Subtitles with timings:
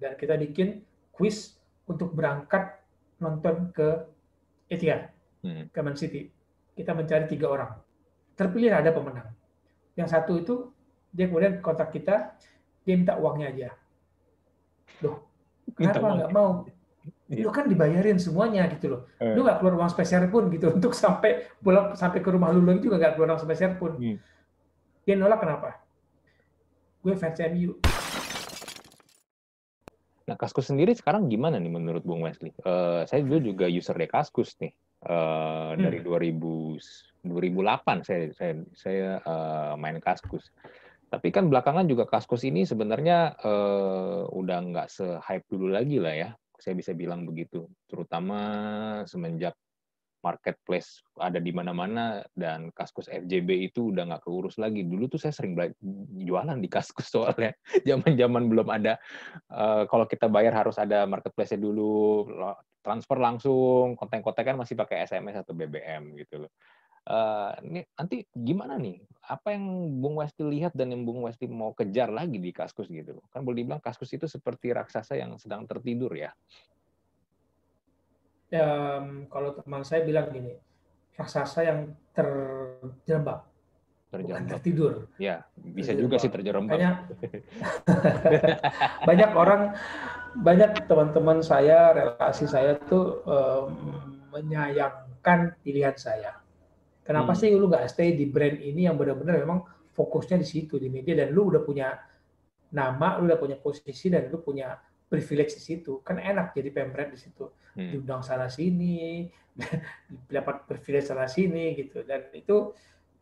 [0.00, 0.80] dan kita bikin
[1.12, 2.80] quiz untuk berangkat
[3.20, 4.08] nonton ke
[4.72, 5.12] Etihad,
[5.44, 5.68] hmm.
[5.68, 6.32] ke Man City.
[6.72, 7.70] Kita mencari tiga orang.
[8.34, 9.28] Terpilih ada pemenang.
[9.94, 10.54] Yang satu itu
[11.12, 12.32] dia kemudian kontak kita,
[12.86, 13.68] dia minta uangnya aja.
[15.04, 15.28] Loh,
[15.76, 16.64] kenapa nggak mau?
[17.30, 17.46] Iya.
[17.46, 19.00] Lu kan dibayarin semuanya gitu loh.
[19.20, 19.34] Eh.
[19.34, 22.82] Lu nggak keluar uang spesial pun gitu untuk sampai pulang sampai ke rumah lu lagi
[22.82, 23.98] juga nggak keluar uang spesial pun.
[23.98, 24.16] Hmm.
[25.04, 25.82] Dia nolak kenapa?
[27.02, 27.76] Gue fans MU.
[30.30, 32.54] Nah, Kaskus sendiri sekarang gimana nih menurut Bung Wesley?
[32.62, 34.70] Uh, saya dulu juga user dari Kaskus nih.
[35.02, 35.80] Uh, hmm.
[35.80, 40.54] dari 2000 2008 saya saya saya uh, main Kaskus.
[41.10, 46.30] Tapi kan belakangan juga Kaskus ini sebenarnya uh, udah nggak se-hype dulu lagi lah ya.
[46.62, 47.66] Saya bisa bilang begitu.
[47.90, 48.38] Terutama
[49.10, 49.58] semenjak
[50.20, 54.84] marketplace ada di mana-mana dan kaskus FJB itu udah nggak keurus lagi.
[54.84, 55.56] Dulu tuh saya sering
[56.20, 59.00] jualan di kaskus soalnya zaman-zaman belum ada
[59.52, 62.28] uh, kalau kita bayar harus ada marketplace-nya dulu
[62.80, 66.52] transfer langsung konten-konten kan masih pakai SMS atau BBM gitu loh.
[67.00, 69.00] Uh, ini nanti gimana nih?
[69.24, 69.64] Apa yang
[70.04, 73.24] Bung Westi lihat dan yang Bung Westi mau kejar lagi di Kaskus gitu?
[73.32, 76.28] Kan boleh dibilang Kaskus itu seperti raksasa yang sedang tertidur ya
[78.54, 80.54] um, kalau teman saya bilang gini,
[81.14, 83.46] raksasa yang terjerembab,
[84.10, 85.06] bukan tertidur.
[85.16, 86.02] Ya, bisa terjerembab.
[86.02, 86.74] juga sih terjerembab.
[86.74, 86.94] Banyak,
[89.08, 89.62] banyak orang,
[90.42, 93.70] banyak teman-teman saya, relasi saya tuh um,
[94.34, 96.38] menyayangkan pilihan saya.
[97.06, 97.40] Kenapa hmm.
[97.42, 101.26] sih lu nggak stay di brand ini yang benar-benar memang fokusnya di situ di media
[101.26, 101.98] dan lu udah punya
[102.70, 104.78] nama, lu udah punya posisi dan lu punya
[105.10, 107.90] privilege di situ kan enak jadi pemret di situ hmm.
[107.90, 109.26] diundang sana sini
[110.34, 112.70] dapat privilege sana sini gitu dan itu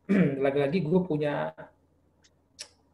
[0.44, 1.50] lagi-lagi gue punya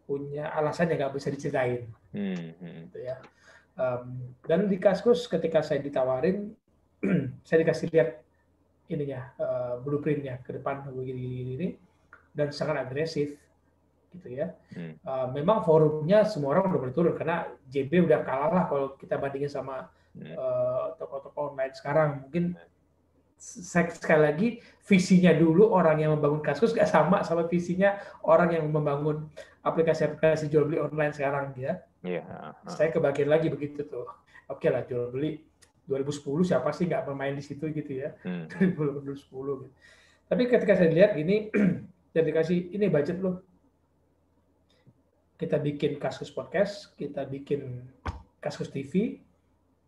[0.06, 2.54] punya alasan yang nggak bisa diceritain hmm.
[2.54, 2.80] hmm.
[2.88, 3.18] gitu ya
[3.74, 6.54] um, dan di kaskus ketika saya ditawarin
[7.46, 8.22] saya dikasih lihat
[8.86, 11.68] ininya uh, blueprintnya ke depan begini ini
[12.30, 13.34] dan sangat agresif
[14.20, 14.54] gitu ya.
[14.74, 14.94] Hmm.
[15.02, 19.50] Uh, memang forumnya semua orang udah berturun karena JB udah kalah lah kalau kita bandingin
[19.50, 20.34] sama hmm.
[20.34, 22.26] uh, toko-toko online sekarang.
[22.26, 22.54] Mungkin
[23.44, 24.48] saya sekali lagi
[24.88, 29.28] visinya dulu orang yang membangun kasus gak sama sama visinya orang yang membangun
[29.64, 31.80] aplikasi-aplikasi jual beli online sekarang ya.
[32.04, 32.24] Yeah.
[32.24, 32.52] Uh.
[32.70, 34.08] Saya kebagian lagi begitu tuh.
[34.48, 35.40] Oke okay lah jual beli
[35.88, 38.16] 2010 siapa sih nggak bermain di situ gitu ya.
[38.24, 38.48] Hmm.
[39.04, 39.74] 2010 gitu.
[40.24, 41.52] Tapi ketika saya lihat gini,
[42.12, 43.44] saya dikasih ini budget loh
[45.44, 47.84] kita bikin kasus podcast, kita bikin
[48.40, 49.20] kasus TV,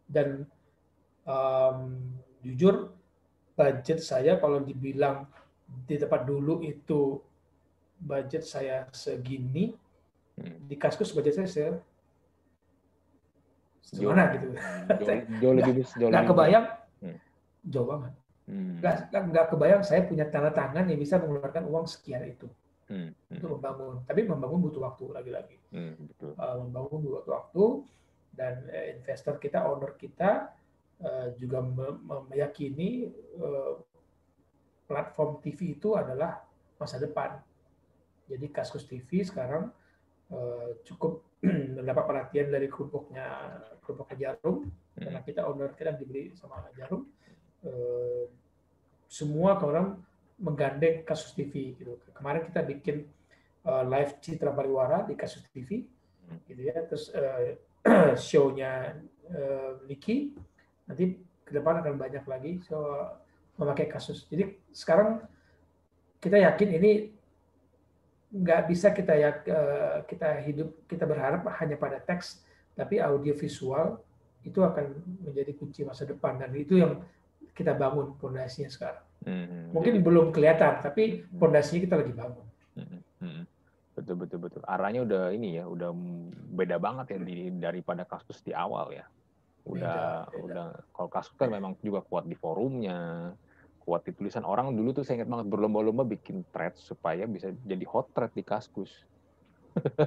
[0.05, 0.45] dan
[1.25, 1.97] um,
[2.45, 2.93] jujur
[3.57, 5.25] budget saya kalau dibilang
[5.89, 7.17] di tempat dulu itu
[7.97, 9.73] budget saya segini,
[10.37, 10.69] hmm.
[10.69, 11.65] di kasus budget saya se
[13.97, 14.53] gimana gitu.
[14.53, 16.67] Jauh, jauh lebih jauh gak kebayang,
[17.01, 17.19] hmm.
[17.73, 18.13] jauh banget.
[18.45, 18.77] Hmm.
[18.85, 22.45] Gak, gak kebayang saya punya tanda tangan yang bisa mengeluarkan uang sekian itu
[22.91, 23.11] hmm.
[23.33, 23.55] untuk hmm.
[23.59, 23.95] membangun.
[24.07, 25.57] Tapi membangun butuh waktu lagi-lagi.
[25.75, 25.95] Hmm,
[26.37, 27.65] Uh, membangun butuh waktu
[28.33, 30.53] dan uh, investor kita, owner kita
[31.03, 31.65] uh, juga
[32.31, 33.09] meyakini
[33.41, 33.81] uh,
[34.87, 36.41] platform TV itu adalah
[36.79, 37.41] masa depan.
[38.27, 39.71] Jadi Kaskus TV sekarang
[40.31, 41.27] uh, cukup
[41.77, 43.27] mendapat perhatian dari kerupuknya
[43.83, 45.03] kerupuknya Jarum hmm.
[45.03, 47.07] karena kita owner kita diberi sama Jarum.
[47.67, 48.27] Uh,
[49.07, 50.03] semua orang
[50.37, 51.97] menggandeng kasus TV gitu.
[52.13, 53.09] Kemarin kita bikin
[53.65, 55.85] uh, live Citra Pariwara di kasus TV
[56.49, 56.77] gitu ya.
[56.85, 57.57] Terus uh,
[58.29, 59.01] show-nya
[59.33, 60.37] uh, Niki
[60.87, 62.77] nanti ke depan akan banyak lagi so
[63.57, 64.29] memakai kasus.
[64.29, 65.25] Jadi sekarang
[66.21, 66.91] kita yakin ini
[68.27, 69.31] nggak bisa kita ya
[70.05, 72.43] kita hidup kita berharap hanya pada teks
[72.75, 74.03] tapi audio visual
[74.43, 77.01] itu akan menjadi kunci masa depan dan itu yang
[77.57, 79.06] kita bangun pondasinya sekarang.
[79.25, 79.73] Hmm.
[79.73, 82.47] Mungkin belum kelihatan, tapi pondasinya kita lagi bangun.
[82.77, 83.43] Hmm, hmm.
[83.97, 84.63] Betul betul betul.
[84.69, 85.91] Arahnya udah ini ya, udah
[86.53, 89.09] beda banget ya di, daripada kasus di awal ya.
[89.67, 90.45] Udah beda, beda.
[90.45, 93.33] udah kalau kasus kan memang juga kuat di forumnya,
[93.83, 97.87] kuat di tulisan orang dulu tuh saya ingat banget berlomba-lomba bikin thread supaya bisa jadi
[97.89, 99.07] hot thread di Kaskus.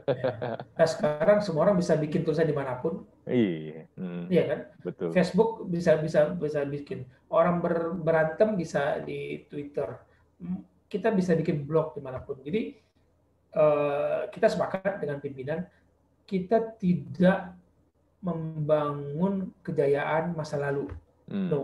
[0.10, 0.58] Ya.
[0.66, 3.06] Nah, sekarang semua orang bisa bikin tulisan di mana pun.
[3.30, 3.80] Iya.
[3.96, 4.26] Hmm.
[4.28, 4.60] Iya kan?
[4.82, 5.10] Betul.
[5.14, 7.06] Facebook bisa bisa bisa bikin.
[7.30, 10.02] Orang ber, berantem bisa di Twitter.
[10.90, 12.42] Kita bisa bikin blog di mana pun.
[12.42, 12.74] Jadi
[13.54, 15.62] uh, kita sepakat dengan pimpinan
[16.26, 17.54] kita tidak
[18.26, 20.90] membangun kejayaan masa lalu.
[21.30, 21.48] Hmm.
[21.48, 21.62] No.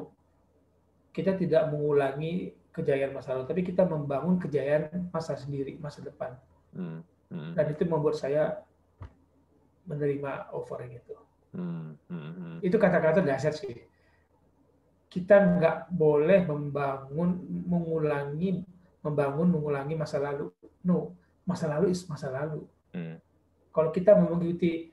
[1.09, 6.35] Kita tidak mengulangi kejayaan masa lalu, tapi kita membangun kejayaan masa sendiri, masa depan.
[6.75, 7.53] Hmm Hmm.
[7.57, 8.61] Dan itu membuat saya
[9.85, 11.15] menerima offering itu.
[11.55, 11.95] Hmm.
[12.11, 12.57] Hmm.
[12.59, 13.79] itu kata-kata dasar sih.
[15.07, 18.59] Kita nggak boleh membangun, mengulangi,
[18.99, 20.51] membangun, mengulangi masa lalu.
[20.83, 21.15] No,
[21.47, 22.67] masa lalu is masa lalu.
[22.91, 23.17] Hmm.
[23.71, 24.91] Kalau kita mengikuti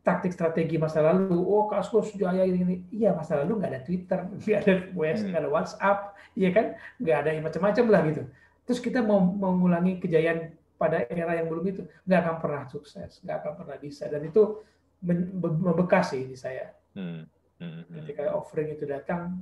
[0.00, 4.60] taktik strategi masa lalu, oh kasus jaya ini, iya masa lalu nggak ada Twitter, nggak
[4.64, 5.98] ada WhatsApp, nggak ada WhatsApp,
[6.36, 6.66] iya kan,
[7.00, 8.22] nggak ada macam-macam lah gitu.
[8.64, 13.36] Terus kita mau mengulangi kejayaan pada era yang belum itu, nggak akan pernah sukses, nggak
[13.44, 14.64] akan pernah bisa, dan itu
[15.02, 16.72] membekas sih di saya.
[16.94, 17.24] Hmm.
[17.60, 17.84] Hmm.
[17.88, 17.96] hmm.
[18.04, 19.40] Ketika offering itu datang,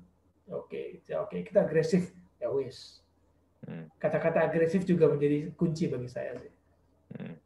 [0.50, 3.02] oke, okay, oke okay, kita agresif, ya wis.
[3.66, 3.90] Hmm.
[3.98, 6.52] Kata-kata agresif juga menjadi kunci bagi saya sih.
[7.18, 7.36] Hmm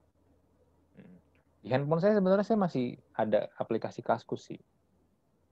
[1.62, 4.61] di handphone saya sebenarnya saya masih ada aplikasi Kaskus sih.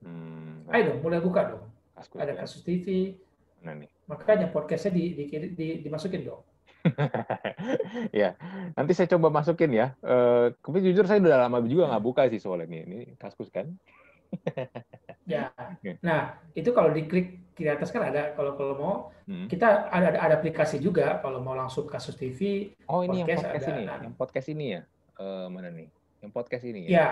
[0.03, 1.63] Hmm, Ayo dong, mulai buka dong.
[1.95, 2.43] Kaskus, ada ya.
[2.43, 3.15] Kasus TV.
[3.63, 3.89] Mana nih?
[4.11, 5.23] Makanya podcastnya di, di,
[5.55, 6.43] di, dimasukin dong.
[8.21, 8.35] ya,
[8.73, 9.93] nanti saya coba masukin ya.
[10.01, 12.85] Uh, tapi jujur saya udah lama juga nggak buka sih soal ini.
[12.85, 13.69] Ini Kaskus kan?
[15.33, 15.51] ya.
[16.01, 18.95] Nah, itu kalau diklik kiri atas kan ada kalau kalau mau
[19.27, 19.47] hmm.
[19.51, 22.71] kita ada, ada ada aplikasi juga kalau mau langsung kasus TV.
[22.87, 23.83] Oh, ini podcast yang podcast ada, ini.
[23.85, 24.81] Nah, yang podcast ini ya.
[25.21, 25.87] Uh, mana nih?
[26.21, 26.91] Yang podcast ini ya?
[26.91, 27.07] Ya,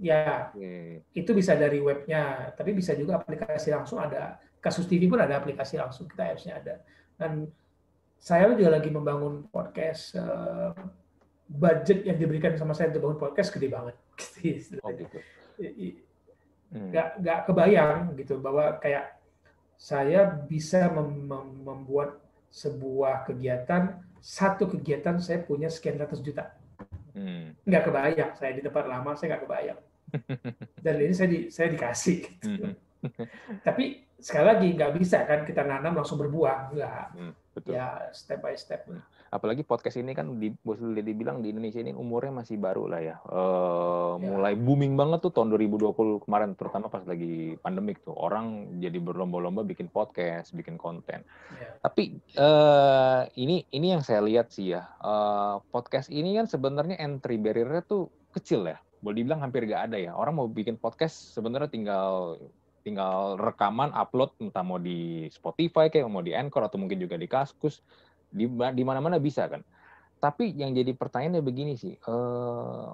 [0.00, 0.24] ya.
[0.50, 1.04] Okay.
[1.14, 4.40] Itu bisa dari webnya, tapi bisa juga aplikasi langsung ada.
[4.58, 6.74] Kasus TV pun ada aplikasi langsung, kita apps-nya ada.
[7.14, 7.46] Dan
[8.18, 10.16] saya juga lagi membangun podcast.
[10.16, 10.72] Uh,
[11.46, 13.96] budget yang diberikan sama saya untuk bangun podcast gede banget.
[14.82, 15.18] Oh, gitu.
[16.72, 16.90] Hmm.
[16.90, 19.14] Gak, gak kebayang gitu bahwa kayak
[19.78, 21.30] saya bisa mem
[21.62, 22.18] membuat
[22.50, 26.56] sebuah kegiatan satu kegiatan saya punya sekian ratus juta
[27.16, 27.56] Hmm.
[27.64, 29.80] Nggak kebayang, saya di tempat lama saya nggak kebayang.
[30.84, 32.18] Dan ini saya di, saya dikasih.
[32.28, 32.64] Gitu.
[32.68, 32.76] Hmm.
[33.64, 37.06] Tapi sekali lagi nggak bisa kan kita nanam langsung berbuah, nggak.
[37.16, 37.72] Hmm, betul.
[37.72, 38.84] Ya step by step.
[39.32, 43.16] Apalagi podcast ini kan di boleh dibilang di Indonesia ini umurnya masih baru lah ya.
[43.24, 44.28] Uh, ya.
[44.28, 49.64] Mulai booming banget tuh tahun 2020 kemarin, terutama pas lagi pandemik tuh orang jadi berlomba-lomba
[49.64, 51.24] bikin podcast, bikin konten.
[51.56, 51.68] Ya.
[51.80, 57.40] Tapi uh, ini ini yang saya lihat sih ya, uh, podcast ini kan sebenarnya entry
[57.40, 58.76] barrier-nya tuh kecil ya.
[59.00, 60.12] Boleh dibilang hampir gak ada ya.
[60.12, 62.36] Orang mau bikin podcast sebenarnya tinggal
[62.86, 67.26] tinggal rekaman, upload entah mau di Spotify kayak mau di Anchor atau mungkin juga di
[67.26, 67.82] Kaskus
[68.30, 69.66] di di mana-mana bisa kan.
[70.22, 72.90] Tapi yang jadi pertanyaannya begini sih, eh,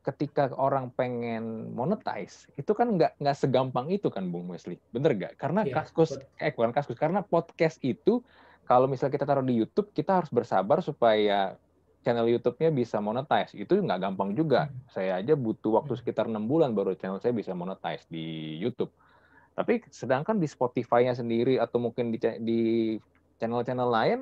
[0.00, 5.34] ketika orang pengen monetize itu kan nggak nggak segampang itu kan Bung Wesley, bener nggak?
[5.36, 8.22] Karena yeah, Kaskus, eh bukan Kaskus, karena podcast itu
[8.64, 11.58] kalau misalnya kita taruh di YouTube kita harus bersabar supaya
[12.00, 13.52] channel YouTube-nya bisa monetize.
[13.52, 14.68] Itu nggak gampang juga.
[14.68, 14.76] Hmm.
[14.92, 16.00] Saya aja butuh waktu hmm.
[16.00, 18.92] sekitar enam bulan baru channel saya bisa monetize di YouTube.
[19.52, 22.60] Tapi sedangkan di Spotify-nya sendiri atau mungkin di, di
[23.36, 24.18] channel-channel lain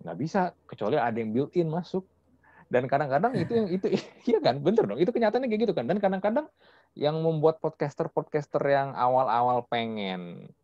[0.00, 2.06] nggak bisa kecuali ada yang built-in masuk.
[2.70, 3.86] Dan kadang-kadang itu yang itu
[4.30, 5.02] iya kan, bener dong.
[5.02, 5.90] Itu kenyataannya kayak gitu kan.
[5.90, 6.46] Dan kadang-kadang
[6.94, 10.54] yang membuat podcaster-podcaster yang awal-awal pengen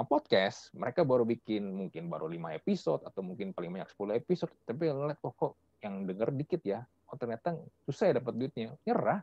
[0.00, 4.88] podcast, mereka baru bikin mungkin baru lima episode atau mungkin paling banyak 10 episode, tapi
[4.88, 5.52] ngeliat oh, kok
[5.84, 6.80] yang denger dikit ya,
[7.12, 7.54] oh ternyata
[7.84, 9.20] susah ya dapat duitnya, nyerah.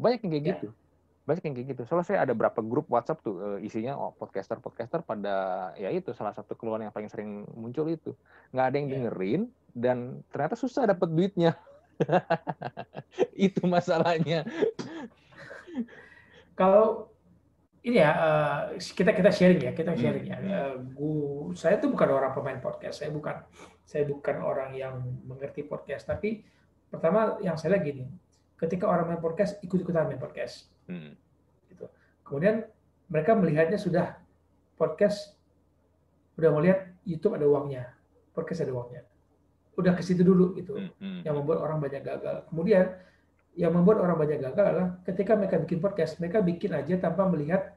[0.00, 0.50] Banyak yang kayak ya.
[0.56, 0.68] gitu.
[1.22, 1.82] Banyak yang kayak gitu.
[1.86, 6.34] Soalnya saya ada berapa grup WhatsApp tuh uh, isinya oh, podcaster-podcaster pada ya itu salah
[6.34, 8.16] satu keluhan yang paling sering muncul itu.
[8.50, 8.92] Nggak ada yang ya.
[8.96, 9.42] dengerin
[9.76, 9.98] dan
[10.32, 11.54] ternyata susah dapat duitnya.
[13.46, 14.48] itu masalahnya.
[16.58, 17.11] Kalau
[17.82, 20.38] ini ya uh, kita kita sharing ya kita sharing ya.
[20.38, 23.02] Uh, gua, saya tuh bukan orang pemain podcast.
[23.02, 23.42] Saya bukan
[23.82, 26.06] saya bukan orang yang mengerti podcast.
[26.06, 26.46] Tapi
[26.86, 28.04] pertama yang saya lihat gini,
[28.54, 30.70] ketika orang main podcast ikut ikutan main podcast.
[30.86, 31.18] Hmm.
[31.66, 31.90] Gitu.
[32.22, 32.70] Kemudian
[33.10, 34.14] mereka melihatnya sudah
[34.78, 35.34] podcast
[36.38, 37.90] udah melihat YouTube ada uangnya,
[38.30, 39.02] podcast ada uangnya.
[39.74, 40.78] Udah ke situ dulu gitu.
[40.78, 40.94] Hmm.
[41.02, 41.20] Hmm.
[41.26, 42.46] Yang membuat orang banyak gagal.
[42.46, 42.94] Kemudian
[43.52, 47.76] yang membuat orang banyak gagal adalah ketika mereka bikin podcast, mereka bikin aja tanpa melihat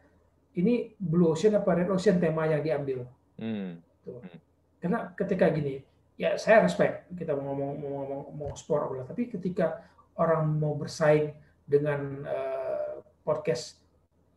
[0.55, 3.03] ini blue ocean apa red ocean tema yang diambil.
[3.36, 3.84] Hmm.
[4.03, 4.24] Tuh.
[4.24, 4.39] Hmm.
[4.79, 5.84] Karena ketika gini,
[6.15, 9.84] ya saya respect kita mau ngomong mau ngomong mau sport apa tapi ketika
[10.15, 11.36] orang mau bersaing
[11.67, 13.84] dengan uh, podcast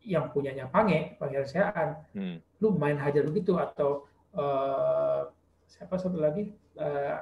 [0.03, 2.37] yang punyanya Pange, Pangeran Seaan, hmm.
[2.65, 5.29] lu main hajar begitu atau uh,
[5.69, 6.49] siapa satu lagi
[6.81, 7.21] uh,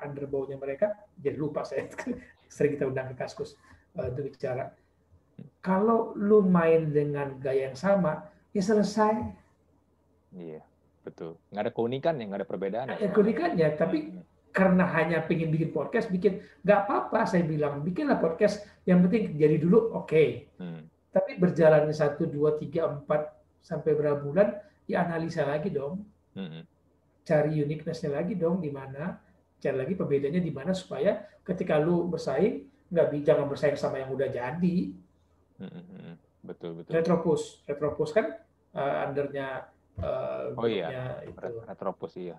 [0.00, 1.84] underbow-nya mereka, jadi lupa saya
[2.48, 3.54] sering kita undang ke Kaskus
[3.94, 4.72] uh, untuk bicara.
[5.62, 9.14] Kalau lu main dengan gaya yang sama, ya selesai.
[10.34, 10.64] Iya,
[11.06, 11.38] betul.
[11.54, 12.86] Nggak ada keunikan ya, nggak ada perbedaan.
[12.90, 13.98] Ada ya, keunikannya, tapi
[14.50, 17.28] karena hanya pengen bikin podcast, bikin nggak apa-apa.
[17.30, 18.66] Saya bilang bikinlah podcast.
[18.82, 20.10] Yang penting jadi dulu, oke.
[20.10, 20.50] Okay.
[20.58, 20.88] Hmm.
[21.14, 23.30] Tapi berjalan satu, dua, tiga, empat
[23.62, 24.58] sampai berapa bulan,
[24.90, 26.02] ya analisa lagi dong.
[26.34, 26.66] Hmm.
[27.22, 29.27] Cari uniquenessnya lagi dong di mana
[29.58, 34.28] cari lagi perbedaannya di mana supaya ketika lu bersaing nggak jangan bersaing sama yang udah
[34.30, 34.76] jadi
[35.58, 36.12] Mm-hmm.
[36.46, 36.92] Betul betul.
[36.94, 38.26] Retropus, Retropus kan
[38.78, 39.66] uh, undernya
[39.98, 41.34] uh, oh iya itu.
[41.66, 42.38] Retropus iya.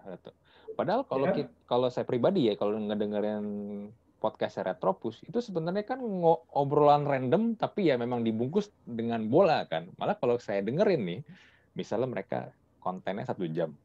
[0.74, 1.36] Padahal kalau ya.
[1.36, 3.46] kita, kalau saya pribadi ya kalau ngedengerin
[4.20, 6.00] podcast Retropus itu sebenarnya kan
[6.56, 9.92] obrolan random tapi ya memang dibungkus dengan bola kan.
[10.00, 11.20] Malah kalau saya dengerin nih,
[11.76, 12.40] misalnya mereka
[12.80, 13.76] kontennya satu jam,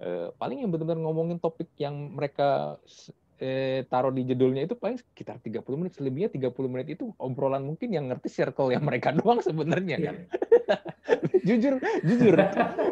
[0.00, 2.80] eh, paling yang benar-benar ngomongin topik yang mereka
[3.40, 5.92] eh, taruh di judulnya itu paling sekitar 30 menit.
[5.96, 10.16] Selebihnya 30 menit itu obrolan mungkin yang ngerti circle yang mereka doang sebenarnya kan.
[11.48, 12.34] jujur, jujur,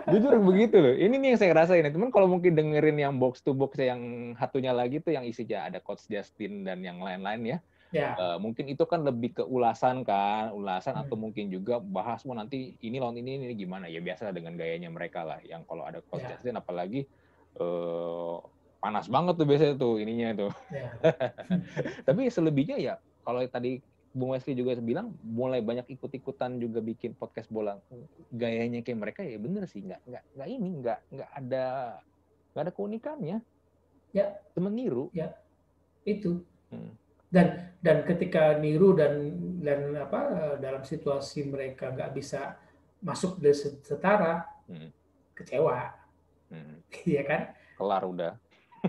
[0.07, 0.95] jujur begitu loh.
[0.95, 1.87] Ini nih yang saya rasain.
[1.91, 5.83] Teman kalau mungkin dengerin yang box to box yang satunya lagi tuh yang isinya ada
[5.83, 7.59] coach Justin dan yang lain-lain ya.
[7.95, 8.19] Ya.
[8.19, 11.03] Uh, mungkin itu kan lebih ke ulasan kan, ulasan hmm.
[11.07, 14.91] atau mungkin juga bahas mau nanti ini lawan ini ini gimana ya biasa dengan gayanya
[14.91, 15.39] mereka lah.
[15.47, 16.35] Yang kalau ada coach ya.
[16.35, 17.07] Justin apalagi
[17.63, 18.43] uh,
[18.83, 20.53] panas banget tuh biasanya tuh ininya tuh.
[20.75, 20.91] Ya.
[22.11, 23.79] Tapi selebihnya ya kalau tadi
[24.15, 27.83] Bung Wesley juga bilang mulai banyak ikut-ikutan juga bikin podcast bola
[28.31, 31.67] gayanya kayak mereka ya bener sih nggak nggak nggak ini nggak nggak ada
[32.55, 33.39] nggak ada keunikannya
[34.15, 35.35] ya cuma niru ya
[36.07, 36.95] itu hmm.
[37.35, 42.55] Dan dan ketika niru dan dan apa dalam situasi mereka nggak bisa
[43.03, 44.89] masuk dari setara hmm.
[45.35, 45.91] kecewa
[46.55, 46.87] hmm.
[47.11, 47.43] iya kan
[47.75, 48.33] kelar udah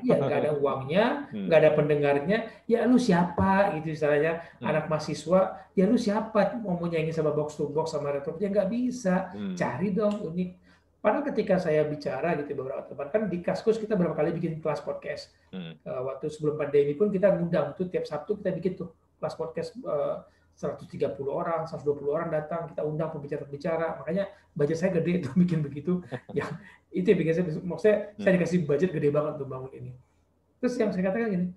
[0.03, 1.47] ya nggak ada uangnya, hmm.
[1.47, 2.37] nggak ada pendengarnya,
[2.67, 4.67] ya lu siapa gitu istilahnya hmm.
[4.67, 8.67] anak mahasiswa, ya lu siapa mau nyanyi sama box to box sama retro ya nggak
[8.67, 9.55] bisa, hmm.
[9.55, 10.64] cari dong unik.
[11.05, 14.81] Padahal ketika saya bicara gitu beberapa teman kan di Kaskus kita berapa kali bikin kelas
[14.81, 15.29] podcast.
[15.53, 15.77] Hmm.
[15.85, 18.89] Uh, waktu sebelum pandemi pun kita ngundang tuh tiap Sabtu kita bikin tuh
[19.21, 20.25] kelas podcast uh,
[20.57, 24.01] 130 orang, 120 orang datang, kita undang pembicara-pembicara.
[24.01, 26.01] Makanya budget saya gede tuh bikin begitu.
[26.33, 26.49] ya
[26.89, 28.21] itu yang bikin saya, maksudnya hmm.
[28.25, 29.93] saya dikasih budget gede banget untuk bangun ini.
[30.57, 31.47] Terus yang saya katakan gini,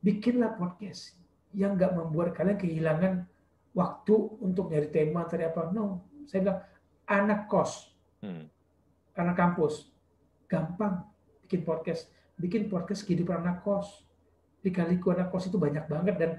[0.00, 1.12] bikinlah podcast
[1.52, 3.28] yang nggak membuat kalian kehilangan
[3.76, 5.76] waktu untuk nyari tema atau apa.
[5.76, 6.58] No, saya bilang
[7.04, 7.92] anak kos,
[8.24, 8.48] hmm.
[9.18, 9.90] Anak kampus,
[10.46, 11.02] gampang
[11.44, 12.08] bikin podcast.
[12.38, 14.06] Bikin podcast kehidupan anak kos.
[14.62, 16.30] Di kaliku anak kos itu banyak banget dan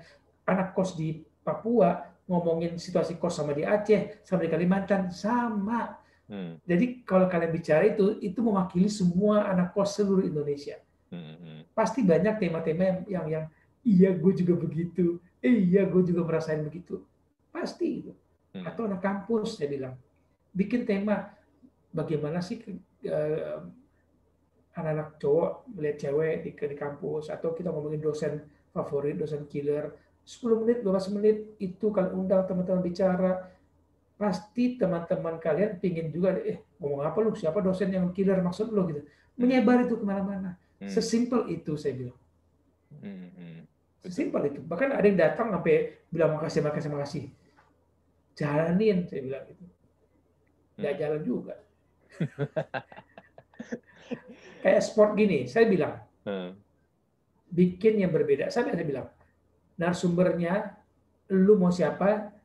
[0.48, 6.00] anak kos di Papua, ngomongin situasi kos sama di Aceh, sama di Kalimantan, sama.
[6.29, 6.62] Hmm.
[6.63, 10.79] Jadi kalau kalian bicara itu, itu mewakili semua anak kos seluruh Indonesia.
[11.12, 11.36] Hmm.
[11.36, 11.59] hmm.
[11.75, 13.45] Pasti banyak tema-tema yang, yang, yang
[13.83, 17.03] iya gue juga begitu, eh, iya gue juga merasain begitu.
[17.51, 18.12] Pasti itu.
[18.55, 18.63] Hmm.
[18.63, 19.95] Atau anak kampus, saya bilang.
[20.53, 21.33] Bikin tema,
[21.93, 22.62] bagaimana sih
[23.10, 23.60] uh,
[24.79, 29.91] anak-anak cowok melihat cewek di, di kampus, atau kita ngomongin dosen favorit, dosen killer,
[30.24, 33.50] 10 menit, 12 menit itu kalau undang teman-teman bicara,
[34.19, 38.86] pasti teman-teman kalian pingin juga, eh ngomong apa lu, siapa dosen yang killer maksud lu
[38.93, 39.01] gitu.
[39.39, 40.60] Menyebar itu ke mana-mana.
[40.79, 40.91] Hmm.
[40.91, 42.19] Sesimpel itu saya bilang.
[43.00, 43.60] Hmm, hmm.
[44.03, 44.60] Sesimpel itu.
[44.60, 47.24] Bahkan ada yang datang sampai bilang makasih, makasih, makasih.
[48.36, 49.63] Jalanin, saya bilang gitu.
[50.77, 51.01] Nggak hmm.
[51.01, 51.55] jalan juga.
[54.63, 56.51] Kayak sport gini, saya bilang, hmm.
[57.53, 58.51] bikin yang berbeda.
[58.51, 59.07] Saya bilang,
[59.79, 60.75] narasumbernya,
[61.31, 62.35] lu mau siapa,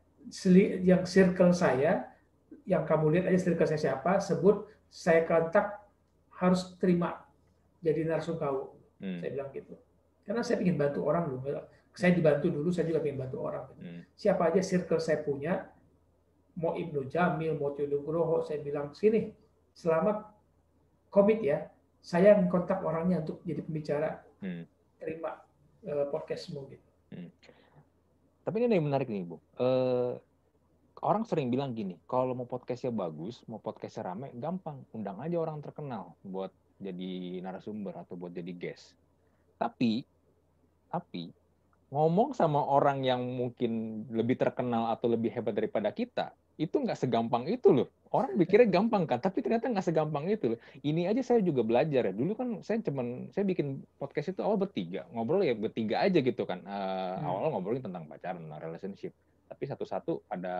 [0.85, 2.06] yang circle saya,
[2.64, 5.83] yang kamu lihat aja circle saya siapa, sebut, saya kontak,
[6.38, 7.25] harus terima
[7.85, 8.80] jadi narsum kau.
[9.02, 9.21] Hmm.
[9.21, 9.75] Saya bilang gitu.
[10.25, 11.44] Karena saya ingin bantu orang dulu.
[11.94, 13.64] Saya dibantu dulu, saya juga ingin bantu orang.
[13.76, 14.00] Hmm.
[14.16, 15.68] Siapa aja circle saya punya,
[16.56, 19.28] mau Ibnu Jamil, mau Tio Nugroho, saya bilang, sini,
[19.75, 20.31] selamat
[21.11, 21.69] komit ya,
[22.00, 24.23] saya kontak orangnya untuk jadi pembicara.
[24.40, 24.64] Hmm.
[24.99, 25.43] Terima
[25.87, 26.90] uh, podcastmu gitu.
[27.12, 27.31] Hmm.
[28.45, 29.37] Tapi ini yang menarik nih, Bu.
[29.57, 30.16] Uh,
[31.04, 34.85] orang sering bilang gini, kalau mau podcastnya bagus, mau podcastnya rame, gampang.
[34.93, 38.93] Undang aja orang terkenal buat jadi narasumber atau buat jadi guest.
[39.57, 40.04] Tapi,
[40.90, 41.31] tapi
[41.95, 47.47] ngomong sama orang yang mungkin lebih terkenal atau lebih hebat daripada kita, itu nggak segampang
[47.47, 47.88] itu loh.
[48.14, 50.61] Orang pikirnya gampang kan, tapi ternyata nggak segampang itu loh.
[50.87, 52.14] Ini aja saya juga belajar ya.
[52.14, 56.47] Dulu kan saya cuman saya bikin podcast itu awal bertiga, ngobrol ya bertiga aja gitu
[56.47, 56.62] kan.
[56.62, 57.26] Uh, hmm.
[57.26, 59.11] Awal ngobrolin tentang pacaran, relationship.
[59.50, 60.54] Tapi satu-satu ada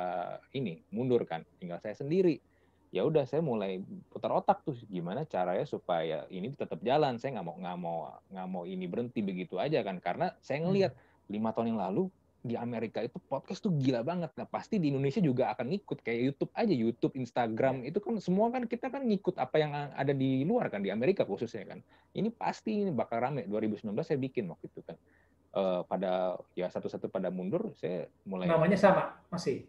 [0.51, 2.43] ini mundur kan, tinggal saya sendiri.
[2.91, 3.79] Ya udah saya mulai
[4.11, 7.23] putar otak tuh gimana caranya supaya ini tetap jalan.
[7.23, 7.99] Saya nggak mau nggak mau
[8.35, 11.31] nggak mau ini berhenti begitu aja kan, karena saya ngelihat hmm.
[11.31, 12.11] lima tahun yang lalu
[12.45, 14.29] di Amerika itu podcast tuh gila banget.
[14.37, 18.53] Nah, pasti di Indonesia juga akan ngikut kayak YouTube aja, YouTube, Instagram itu kan semua
[18.53, 21.81] kan kita kan ngikut apa yang ada di luar kan di Amerika khususnya kan.
[22.13, 25.01] Ini pasti ini bakal rame 2019 saya bikin waktu itu kan.
[25.55, 29.63] Uh, pada ya satu-satu pada mundur saya mulai namanya sama masih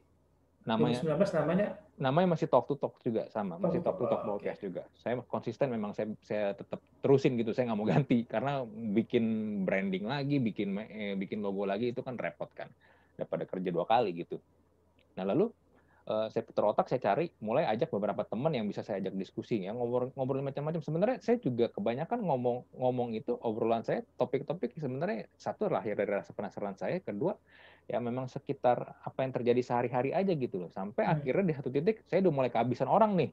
[0.65, 1.67] namanya 2019 namanya?
[1.95, 3.61] Namanya masih talk to talk juga sama.
[3.61, 4.67] Masih talk to talk podcast okay.
[4.67, 4.83] juga.
[4.97, 8.25] Saya konsisten memang saya saya tetap terusin gitu saya nggak mau ganti.
[8.25, 9.25] Karena bikin
[9.63, 12.67] branding lagi bikin eh, bikin logo lagi itu kan repot kan.
[13.13, 14.41] Daripada kerja dua kali gitu.
[15.15, 15.53] Nah lalu
[16.09, 19.65] uh, saya putar otak, saya cari, mulai ajak beberapa teman yang bisa saya ajak diskusi,
[19.65, 20.81] ya ngobrol ngobrol macam-macam.
[20.81, 26.31] Sebenarnya saya juga kebanyakan ngomong ngomong itu obrolan saya topik-topik sebenarnya satu lahir dari rasa
[26.33, 27.37] penasaran saya, kedua
[27.85, 30.69] ya memang sekitar apa yang terjadi sehari-hari aja gitu loh.
[30.73, 31.13] Sampai hmm.
[31.19, 33.29] akhirnya di satu titik saya udah mulai kehabisan orang nih.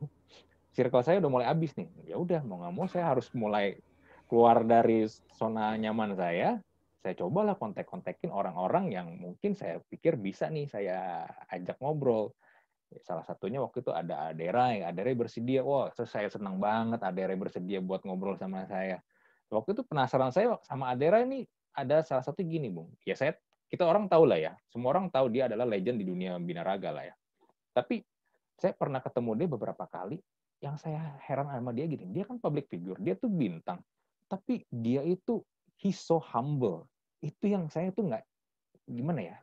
[0.73, 1.89] Circle saya udah mulai habis nih.
[2.09, 3.81] Ya udah mau nggak mau saya harus mulai
[4.29, 5.05] keluar dari
[5.37, 6.61] zona nyaman saya.
[7.03, 12.31] Saya cobalah kontak-kontakin orang-orang yang mungkin saya pikir bisa nih saya ajak ngobrol
[13.01, 18.05] salah satunya waktu itu ada Aderai, Aderai bersedia, wah saya senang banget Aderai bersedia buat
[18.05, 19.01] ngobrol sama saya.
[19.49, 22.93] Waktu itu penasaran saya sama Aderai ini ada salah satu gini, Bung.
[23.09, 23.33] Ya saya
[23.73, 27.09] kita orang tahu lah ya, semua orang tahu dia adalah legend di dunia binaraga lah
[27.09, 27.15] ya.
[27.73, 28.05] Tapi
[28.61, 30.21] saya pernah ketemu dia beberapa kali,
[30.61, 33.81] yang saya heran sama dia gini, dia kan public figure, dia tuh bintang,
[34.29, 35.41] tapi dia itu
[35.81, 36.85] he's so humble.
[37.25, 38.23] Itu yang saya tuh nggak
[38.93, 39.37] gimana ya.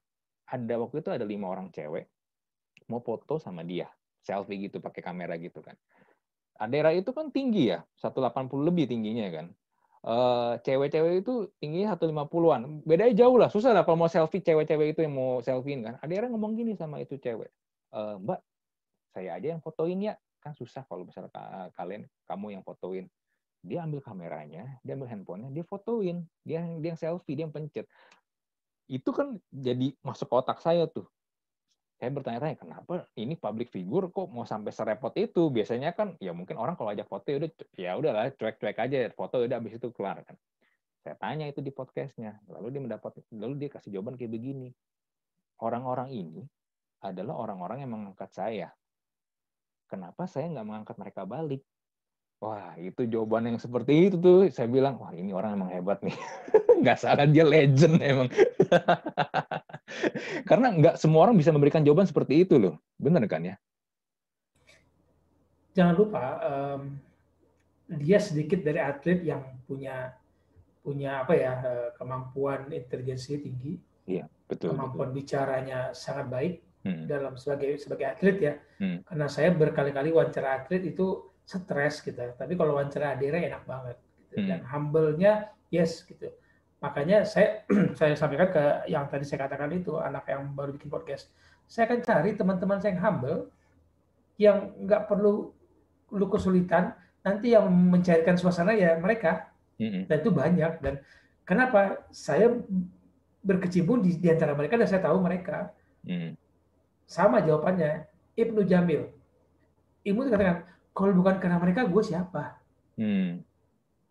[0.46, 2.06] Ada waktu itu ada lima orang cewek,
[2.86, 3.90] mau foto sama dia
[4.26, 5.78] selfie gitu pakai kamera gitu kan
[6.60, 9.48] Adera itu kan tinggi ya 180 lebih tingginya kan
[10.06, 15.04] uh, cewek-cewek itu tingginya 150-an bedanya jauh lah susah lah kalau mau selfie cewek-cewek itu
[15.04, 16.00] yang mau selfie kan.
[16.00, 17.50] Adera ngomong gini sama itu cewek
[17.94, 18.40] e, mbak
[19.14, 20.16] saya aja yang fotoin ya.
[20.40, 21.34] Kan susah kalau misalnya
[21.76, 23.06] kalian kamu yang fotoin.
[23.60, 27.84] Dia ambil kameranya, dia ambil handphonenya, dia fotoin, dia dia yang selfie, dia yang pencet.
[28.88, 31.12] Itu kan jadi masuk otak saya tuh
[32.00, 35.52] saya bertanya-tanya kenapa ini public figure kok mau sampai serepot itu?
[35.52, 39.60] Biasanya kan ya mungkin orang kalau ajak foto udah ya udahlah cuek-cuek aja foto udah
[39.60, 40.40] habis itu kelar kan.
[41.04, 44.72] Saya tanya itu di podcastnya lalu dia mendapat lalu dia kasih jawaban kayak begini
[45.60, 46.48] orang-orang ini
[47.04, 48.72] adalah orang-orang yang mengangkat saya.
[49.92, 51.68] Kenapa saya nggak mengangkat mereka balik
[52.40, 56.16] wah itu jawaban yang seperti itu tuh saya bilang wah ini orang emang hebat nih
[56.82, 58.32] nggak salah dia legend emang
[60.50, 62.76] Karena nggak semua orang bisa memberikan jawaban seperti itu loh.
[63.00, 63.56] Benar kan ya?
[65.78, 66.98] Jangan lupa, um,
[68.02, 70.18] dia sedikit dari atlet yang punya
[70.80, 73.78] punya apa ya eh, kemampuan intelijensi tinggi,
[74.10, 75.18] iya, betul, kemampuan betul.
[75.22, 76.54] bicaranya sangat baik
[76.88, 77.06] hmm.
[77.06, 78.54] dalam sebagai sebagai atlet ya.
[78.82, 79.06] Hmm.
[79.06, 83.98] Karena saya berkali-kali wawancara atlet itu stres gitu, tapi kalau wawancara Adira enak banget.
[84.30, 84.46] Gitu.
[84.46, 84.50] Hmm.
[84.54, 86.30] Dan humble-nya yes gitu
[86.80, 87.64] Makanya saya
[88.00, 91.28] saya sampaikan ke yang tadi saya katakan itu anak yang baru bikin podcast.
[91.70, 93.40] Saya akan cari teman-teman saya yang humble,
[94.40, 94.58] yang
[94.88, 95.52] nggak perlu
[96.10, 99.52] lu kesulitan, nanti yang mencairkan suasana ya mereka.
[99.80, 100.84] Dan itu banyak.
[100.84, 101.00] Dan
[101.48, 102.52] kenapa saya
[103.40, 105.72] berkecimpung di, di antara mereka dan saya tahu mereka.
[106.04, 106.36] Mm.
[107.08, 108.08] Sama jawabannya.
[108.40, 109.08] Ibnu Jamil.
[110.04, 110.64] Ibnu katakan,
[111.00, 112.60] kalau bukan karena mereka, gue siapa?
[113.00, 113.40] Mm.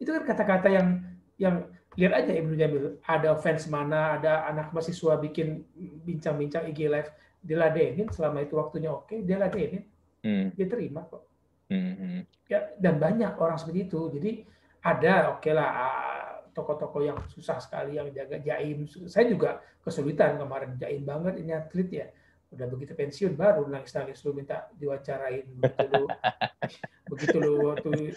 [0.01, 0.89] Itu kan kata-kata yang
[1.37, 5.67] yang lihat aja Ibnu Jamil ada fans mana ada anak mahasiswa bikin
[6.07, 7.11] bincang-bincang IG live
[7.43, 9.83] diladenin selama itu waktunya oke dia ladenin
[10.23, 10.55] hmm.
[10.55, 11.27] dia terima kok
[11.75, 12.21] hmm, hmm.
[12.47, 14.31] ya dan banyak orang seperti itu jadi
[14.87, 20.39] ada oke okay lah ah, toko-toko yang susah sekali yang jaga jaim saya juga kesulitan
[20.39, 22.07] kemarin jaim banget ini atlet ya
[22.49, 26.05] udah begitu pensiun baru nangis-nangis lu minta diwacarain begitu lu
[27.13, 28.17] begitu lu waktu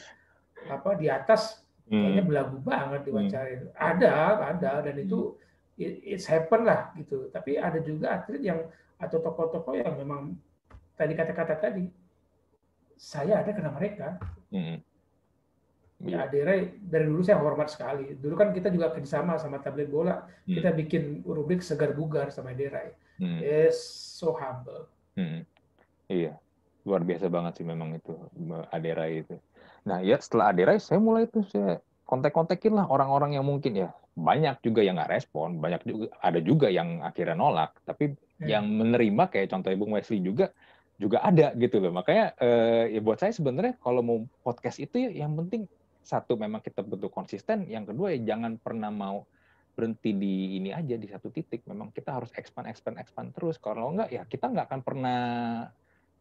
[0.72, 2.32] apa di atas kayaknya hmm.
[2.32, 3.62] belagu banget diwawancarin.
[3.67, 3.76] Hmm.
[3.76, 4.15] Ada,
[4.56, 5.36] ada dan itu
[5.76, 6.15] hmm.
[6.15, 7.28] it's happen lah gitu.
[7.28, 8.60] Tapi ada juga atlet yang
[8.96, 10.38] atau tokoh-tokoh yang memang
[10.96, 11.91] tadi kata-kata tadi
[12.96, 14.15] saya ada karena mereka.
[14.54, 14.80] Hmm.
[16.02, 16.26] Ya, iya.
[16.26, 18.17] Adere dari dulu saya hormat sekali.
[18.17, 20.24] Dulu kan kita juga kerjasama sama tablet bola.
[20.48, 20.56] Hmm.
[20.58, 22.96] Kita bikin rubrik segar bugar sama Adere.
[23.21, 23.38] Hmm.
[23.39, 23.77] Is
[24.17, 24.89] so humble.
[25.13, 25.45] Hmm.
[26.10, 26.41] Iya,
[26.84, 28.17] luar biasa banget sih memang itu
[28.73, 29.38] Adera itu.
[29.86, 31.79] Nah ya setelah Aderai saya mulai tuh saya
[32.10, 36.67] kontak-kontakin lah orang-orang yang mungkin ya banyak juga yang nggak respon, banyak juga ada juga
[36.67, 38.49] yang akhirnya nolak, tapi hmm.
[38.49, 40.51] yang menerima kayak contoh Bung Wesley juga
[40.99, 41.95] juga ada gitu loh.
[41.95, 45.69] Makanya eh, ya buat saya sebenarnya kalau mau podcast itu ya yang penting
[46.01, 49.23] satu memang kita bentuk konsisten, yang kedua ya jangan pernah mau
[49.71, 51.63] berhenti di ini aja di satu titik.
[51.65, 53.57] Memang kita harus expand, expand, expand terus.
[53.57, 55.21] Kalau enggak ya kita nggak akan pernah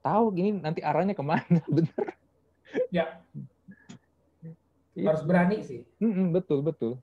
[0.01, 2.07] tahu gini nanti arahnya ke mana, bener.
[2.95, 3.21] Ya.
[4.97, 5.85] Harus berani sih.
[6.03, 6.99] Mm-mm, betul betul.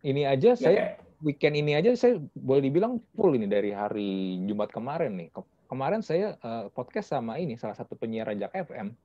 [0.00, 0.92] Ini aja ya, saya kayak...
[1.20, 5.28] weekend ini aja saya boleh dibilang full ini dari hari Jumat kemarin nih.
[5.68, 8.96] Kemarin saya uh, podcast sama ini salah satu penyiar Rajak FM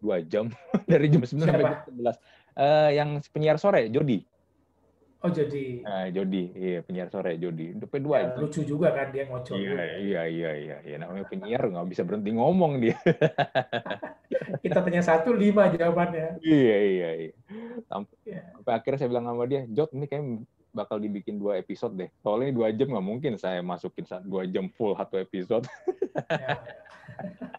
[0.00, 0.52] dua jam
[0.90, 2.16] dari jam sembilan sampai jam sebelas.
[2.56, 4.24] Uh, yang penyiar sore Jody.
[5.26, 5.82] Oh Jody.
[5.82, 7.74] Nah, Jody, iya penyiar sore Jody.
[7.74, 8.16] Sampai dua.
[8.22, 9.58] Ya, lucu juga kan dia ngocok.
[9.58, 10.96] Iya, iya, iya, iya, iya.
[11.02, 12.94] Namanya penyiar nggak bisa berhenti ngomong dia.
[14.62, 16.38] Kita tanya satu lima jawabannya.
[16.46, 17.34] Iya, iya, iya.
[17.90, 18.46] Sampai, yeah.
[18.54, 22.10] sampai akhirnya saya bilang sama dia, Jod ini kayak bakal dibikin dua episode deh.
[22.22, 25.66] Soalnya dua jam nggak mungkin saya masukin dua jam full satu episode.
[26.30, 26.54] Ya.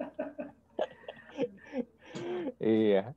[2.57, 3.13] iya.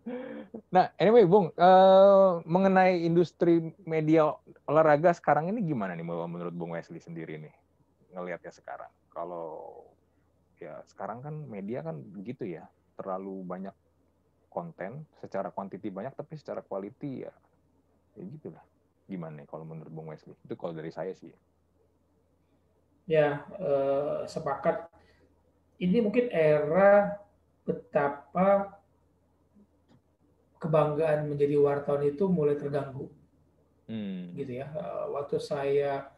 [0.68, 4.36] Nah, anyway, Bung, uh, mengenai industri media
[4.68, 7.54] olahraga sekarang ini gimana nih menurut Bung Wesley sendiri nih
[8.12, 8.90] ngelihatnya sekarang?
[9.10, 9.80] Kalau
[10.60, 12.68] ya sekarang kan media kan begitu ya,
[13.00, 13.72] terlalu banyak
[14.50, 17.32] konten, secara kuantiti banyak, tapi secara quality ya,
[18.18, 18.64] ya gitulah.
[19.06, 20.34] Gimana nih kalau menurut Bung Wesley?
[20.42, 21.30] Itu kalau dari saya sih.
[23.06, 24.90] Ya, eh, sepakat.
[25.80, 27.16] Ini mungkin era
[27.64, 28.79] betapa
[30.60, 33.08] kebanggaan menjadi wartawan itu mulai terganggu.
[33.88, 34.36] Hmm.
[34.36, 34.68] Gitu ya.
[34.68, 36.12] Eh, waktu saya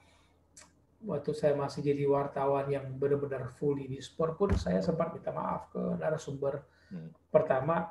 [1.02, 5.70] waktu saya masih jadi wartawan yang benar-benar fully di sport pun saya sempat minta maaf
[5.70, 6.62] ke narasumber.
[6.90, 7.10] Hmm.
[7.30, 7.90] Pertama,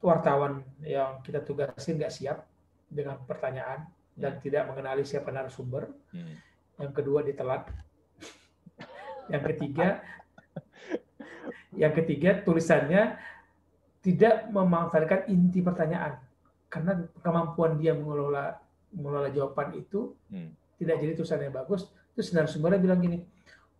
[0.00, 2.38] wartawan yang kita tugasin nggak siap
[2.86, 4.42] dengan pertanyaan dan hmm.
[4.44, 5.88] tidak mengenali siapa narasumber.
[6.12, 6.36] Hmm.
[6.76, 7.68] Yang kedua ditelat.
[9.32, 10.00] yang ketiga,
[11.82, 13.18] yang ketiga tulisannya
[14.06, 16.22] tidak memanfaatkan inti pertanyaan
[16.70, 18.54] karena kemampuan dia mengelola
[18.94, 23.18] mengelola jawaban itu hmm tidak jadi tulisan yang bagus terus narasumbernya bilang gini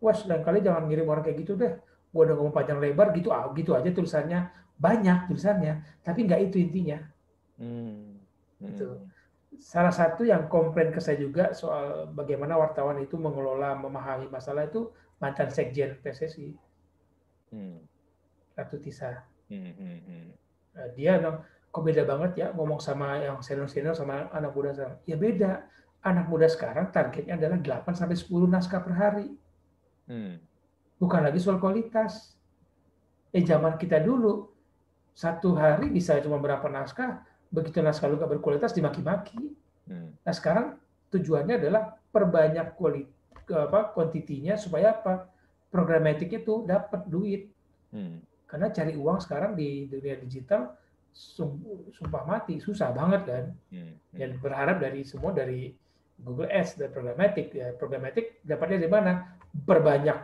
[0.01, 1.77] wah lain kali jangan ngirim orang kayak gitu deh
[2.13, 6.57] gua udah ngomong panjang lebar gitu ah gitu aja tulisannya banyak tulisannya tapi nggak itu
[6.61, 7.01] intinya
[7.61, 8.17] hmm.
[8.57, 8.69] Hmm.
[8.73, 8.87] Itu.
[9.57, 14.89] salah satu yang komplain ke saya juga soal bagaimana wartawan itu mengelola memahami masalah itu
[15.17, 16.53] mantan sekjen PSSI
[17.53, 17.77] hmm.
[18.57, 19.71] Ratu Tisa hmm.
[19.75, 19.99] Hmm.
[20.03, 20.27] Hmm.
[20.77, 24.73] Nah, dia bilang kok beda banget ya ngomong sama yang senior senior sama anak muda
[24.73, 25.51] sekarang ya beda
[26.01, 29.27] anak muda sekarang targetnya adalah 8 sampai 10 naskah per hari.
[30.07, 30.39] Hmm.
[30.97, 32.37] Bukan lagi soal kualitas.
[33.35, 34.47] Eh zaman kita dulu
[35.11, 39.51] satu hari bisa cuma berapa naskah, begitu naskah lu gak berkualitas dimaki-maki.
[39.89, 40.15] Hmm.
[40.23, 40.79] Nah sekarang
[41.11, 43.15] tujuannya adalah perbanyak kualitas
[43.47, 45.31] apa kuantitinya supaya apa
[45.71, 47.51] programatik itu dapat duit.
[47.91, 48.19] Hmm.
[48.47, 50.71] Karena cari uang sekarang di dunia digital
[51.91, 53.45] sumpah mati susah banget kan.
[53.69, 53.93] Hmm.
[54.15, 55.75] Dan berharap dari semua dari
[56.17, 60.17] Google Ads dan programatik ya programatik dapatnya dari mana perbanyak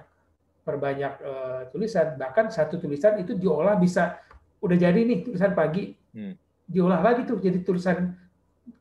[0.66, 4.18] perbanyak uh, tulisan bahkan satu tulisan itu diolah bisa
[4.64, 6.34] udah jadi nih tulisan pagi hmm.
[6.66, 8.16] diolah lagi tuh jadi tulisan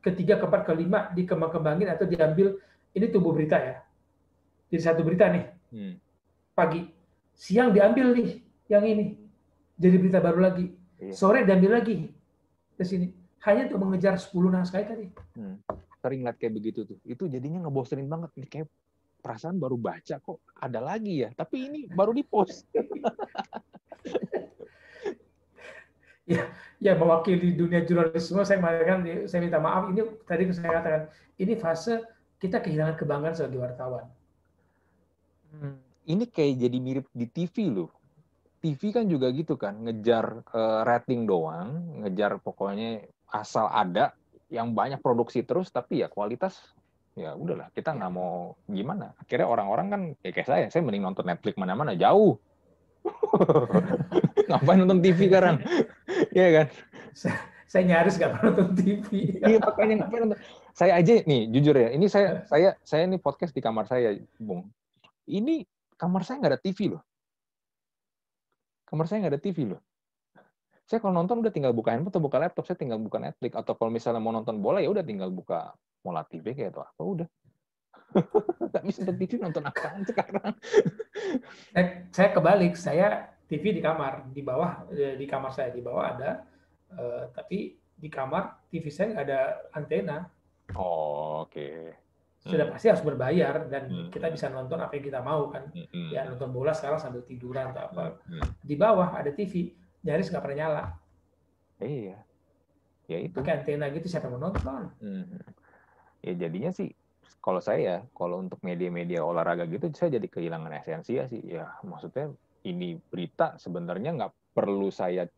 [0.01, 2.57] ketiga keempat kelima dikembang-kembangin atau diambil
[2.97, 3.77] ini tubuh berita ya
[4.73, 5.95] jadi satu berita nih hmm.
[6.57, 6.87] pagi
[7.37, 8.41] siang diambil nih
[8.73, 9.21] yang ini
[9.83, 10.71] jadi berita baru lagi
[11.03, 11.11] iya.
[11.11, 12.15] sore diambil lagi
[12.79, 13.11] ke sini
[13.43, 16.99] hanya untuk mengejar 10 naskah tadi hmm sering lihat kayak begitu tuh.
[17.07, 18.35] Itu jadinya ngebosenin banget.
[18.35, 18.67] Ini kayak
[19.23, 21.31] perasaan baru baca kok ada lagi ya.
[21.31, 22.67] Tapi ini baru di post.
[26.27, 26.51] ya,
[26.83, 31.03] ya mewakili dunia jurnalisme saya mengatakan saya minta maaf ini tadi saya katakan
[31.39, 32.03] ini fase
[32.43, 34.11] kita kehilangan kebanggaan sebagai wartawan.
[35.55, 35.79] Hmm,
[36.11, 37.95] ini kayak jadi mirip di TV loh.
[38.63, 43.03] TV kan juga gitu kan, ngejar uh, rating doang, ngejar pokoknya
[43.35, 44.15] asal ada
[44.55, 46.55] yang banyak produksi terus tapi ya kualitas
[47.19, 49.19] ya udahlah kita nggak mau gimana.
[49.19, 52.39] Akhirnya orang-orang kan ya kayak saya saya mending nonton Netflix mana-mana jauh.
[54.49, 55.59] Ngapain nonton TV sekarang?
[56.33, 56.67] Iya kan?
[57.69, 59.09] Saya, nyaris nggak pernah nonton TV
[59.49, 60.41] iya makanya ngapain nonton?
[60.73, 64.65] Saya aja nih jujur ya ini saya saya saya ini podcast di kamar saya bung.
[65.29, 65.67] Ini
[66.01, 67.05] kamar saya nggak ada TV loh
[68.93, 69.81] kamar saya nggak ada TV loh
[70.93, 73.57] saya kalau nonton udah tinggal buka handphone atau buka laptop, saya tinggal buka Netflix.
[73.57, 75.73] Atau kalau misalnya mau nonton bola ya udah tinggal buka
[76.05, 77.29] Mola TV kayak itu apa udah.
[78.77, 80.53] Tapi bisa nonton TV nonton apa sekarang?
[81.73, 83.09] saya, saya kebalik, saya
[83.47, 86.45] TV di kamar, di bawah eh, di kamar saya di bawah ada,
[86.93, 89.41] uh, tapi di kamar TV saya nggak ada
[89.73, 90.19] antena.
[90.75, 91.57] Oh, oke.
[91.57, 92.02] Okay.
[92.43, 92.75] Sudah hmm.
[92.75, 94.11] pasti harus berbayar dan hmm.
[94.11, 95.71] kita bisa nonton apa yang kita mau kan.
[95.71, 96.11] Hmm.
[96.11, 98.19] Ya nonton bola sekarang sambil tiduran atau apa.
[98.27, 98.43] Hmm.
[98.67, 99.71] Di bawah ada TV
[100.03, 100.85] nyaris nggak pernah nyala.
[101.79, 102.19] Iya.
[103.07, 103.35] Ya itu.
[103.39, 104.91] Pakai antena gitu siapa mau nonton?
[104.99, 105.39] Hmm.
[106.23, 106.91] Ya jadinya sih
[107.39, 111.43] kalau saya kalau untuk media-media olahraga gitu saya jadi kehilangan esensi ya sih.
[111.47, 112.35] Ya maksudnya
[112.67, 115.31] ini berita sebenarnya nggak perlu saya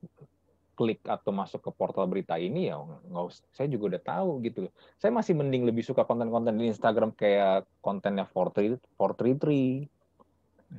[0.74, 4.68] klik atau masuk ke portal berita ini ya nggak usah saya juga udah tahu gitu.
[4.98, 9.88] Saya masih mending lebih suka konten-konten di Instagram kayak kontennya 433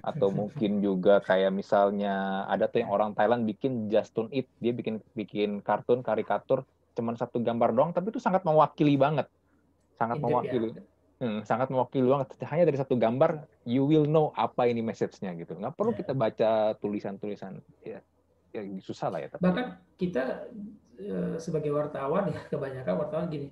[0.03, 4.51] atau mungkin juga kayak misalnya ada tuh yang orang Thailand bikin Just Don't Eat.
[4.59, 9.27] Dia bikin bikin kartun karikatur cuman satu gambar doang tapi itu sangat mewakili banget.
[9.95, 10.75] Sangat mewakili.
[11.19, 12.35] hmm, sangat mewakili banget.
[12.43, 15.55] Hanya dari satu gambar you will know apa ini message-nya gitu.
[15.55, 15.97] Nggak perlu ya.
[16.03, 17.99] kita baca tulisan-tulisan ya,
[18.55, 20.47] ya susah lah ya tapi bahkan kita
[20.99, 23.51] eh, sebagai wartawan ya kebanyakan wartawan gini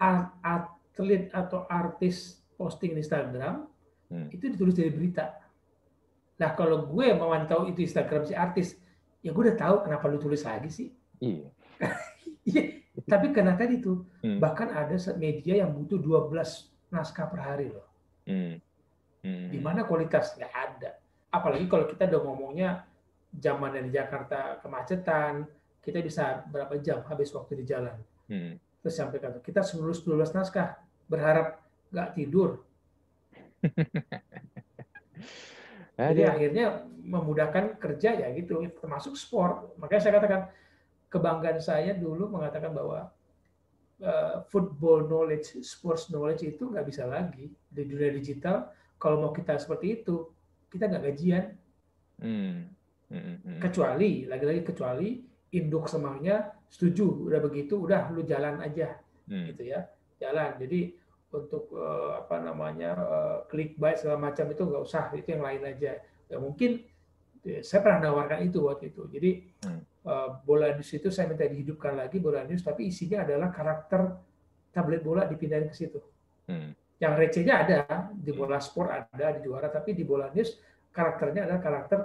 [0.00, 3.68] atlet atau artis posting di Instagram
[4.08, 4.28] hmm.
[4.32, 5.36] itu ditulis dari berita.
[6.40, 8.80] Nah kalau gue memantau itu Instagram si artis,
[9.20, 10.88] ya gue udah tahu kenapa lu tulis lagi sih.
[11.20, 11.48] Iya.
[12.50, 12.62] iya.
[13.00, 14.40] Tapi karena tadi tuh, hmm.
[14.40, 16.32] bahkan ada media yang butuh 12
[16.92, 17.86] naskah per hari loh.
[18.24, 18.56] Hmm.
[19.20, 19.48] Hmm.
[19.52, 20.96] Di mana kualitas nggak ada.
[21.30, 22.88] Apalagi kalau kita udah ngomongnya
[23.34, 25.46] zaman dari Jakarta kemacetan,
[25.80, 27.96] kita bisa berapa jam habis waktu di jalan.
[28.26, 28.58] Hmm.
[28.82, 32.62] Terus sampai kata kita sebelum 12 naskah, berharap nggak tidur.
[36.00, 39.76] Jadi akhirnya memudahkan kerja ya gitu, termasuk sport.
[39.76, 40.42] Makanya saya katakan
[41.12, 43.12] kebanggaan saya dulu mengatakan bahwa
[44.00, 48.72] uh, football knowledge, sports knowledge itu nggak bisa lagi di dunia digital.
[48.96, 50.24] Kalau mau kita seperti itu,
[50.72, 51.44] kita nggak gajian.
[52.20, 52.72] Hmm.
[53.10, 53.58] Hmm.
[53.58, 55.18] Kecuali, lagi-lagi kecuali
[55.50, 58.94] induk semuanya setuju, udah begitu, udah lu jalan aja,
[59.26, 59.50] hmm.
[59.50, 59.82] gitu ya,
[60.22, 60.54] jalan.
[60.62, 60.94] Jadi
[61.30, 66.02] untuk uh, apa namanya uh, clickbait segala macam itu nggak usah itu yang lain aja
[66.26, 66.82] ya mungkin
[67.46, 69.30] ya, saya pernah nawarkan itu waktu itu jadi
[69.66, 69.80] hmm.
[70.06, 74.18] uh, bola news itu saya minta dihidupkan lagi bola news tapi isinya adalah karakter
[74.74, 76.02] tablet bola dipindahin ke situ
[76.50, 76.98] hmm.
[76.98, 77.78] yang recehnya ada
[78.10, 78.66] di bola hmm.
[78.66, 80.58] sport ada di juara tapi di bola news
[80.90, 81.98] karakternya adalah karakter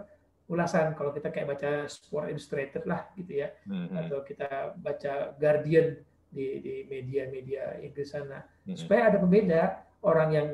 [0.46, 3.98] ulasan kalau kita kayak baca Sport Illustrated lah gitu ya hmm.
[3.98, 5.98] atau kita baca Guardian
[6.30, 8.78] di di media-media Inggris sana hmm.
[8.78, 10.50] supaya ada pembeda orang yang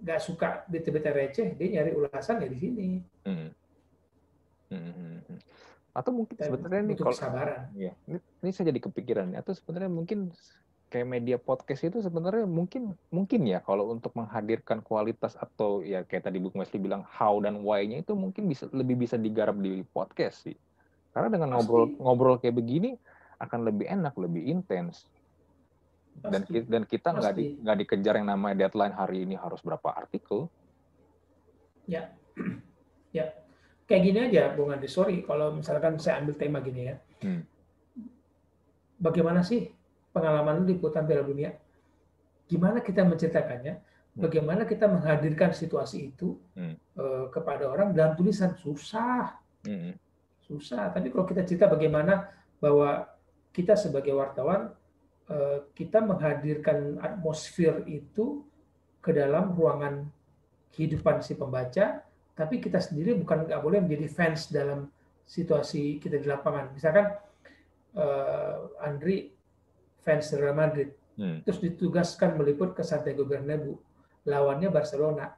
[0.00, 2.88] nggak suka berita-berita receh dia nyari ulasan ya di sini
[3.24, 3.48] hmm.
[4.70, 5.18] Hmm.
[5.96, 7.16] atau mungkin sebenarnya ini kalau
[7.74, 10.30] ya ini, ini saya jadi kepikiran atau sebenarnya mungkin
[10.90, 16.26] kayak media podcast itu sebenarnya mungkin mungkin ya kalau untuk menghadirkan kualitas atau ya kayak
[16.26, 20.50] tadi Bu Wesley bilang how dan why-nya itu mungkin bisa lebih bisa digarap di podcast
[20.50, 20.58] sih.
[21.14, 22.98] Karena dengan ngobrol ngobrol kayak begini
[23.38, 25.06] akan lebih enak, lebih intens.
[26.18, 30.50] Dan dan kita nggak di, nggak dikejar yang namanya deadline hari ini harus berapa artikel.
[31.86, 32.10] Ya.
[33.10, 33.26] Ya.
[33.90, 34.86] Kayak gini aja Bung Andi.
[34.86, 36.96] Sorry kalau misalkan saya ambil tema gini ya.
[37.26, 37.42] Hmm.
[39.00, 39.72] bagaimana sih
[40.10, 41.54] pengalaman lu liputan Piala Dunia
[42.50, 44.20] gimana kita menceritakannya hmm.
[44.20, 46.74] bagaimana kita menghadirkan situasi itu hmm.
[46.98, 49.94] uh, kepada orang dalam tulisan susah hmm.
[50.44, 52.26] susah tapi kalau kita cerita bagaimana
[52.58, 53.06] bahwa
[53.50, 54.74] kita sebagai wartawan
[55.30, 58.42] Eh, kita menghadirkan atmosfer itu
[58.98, 60.10] ke dalam ruangan
[60.74, 62.02] kehidupan si pembaca,
[62.34, 64.90] tapi kita sendiri bukan nggak boleh menjadi fans dalam
[65.22, 66.74] situasi kita di lapangan.
[66.74, 67.14] Misalkan
[67.94, 69.30] uh, Andri
[70.00, 71.44] fans Real Madrid, hmm.
[71.44, 73.76] terus ditugaskan meliput ke Santiago Bernabeu,
[74.24, 75.32] lawannya Barcelona,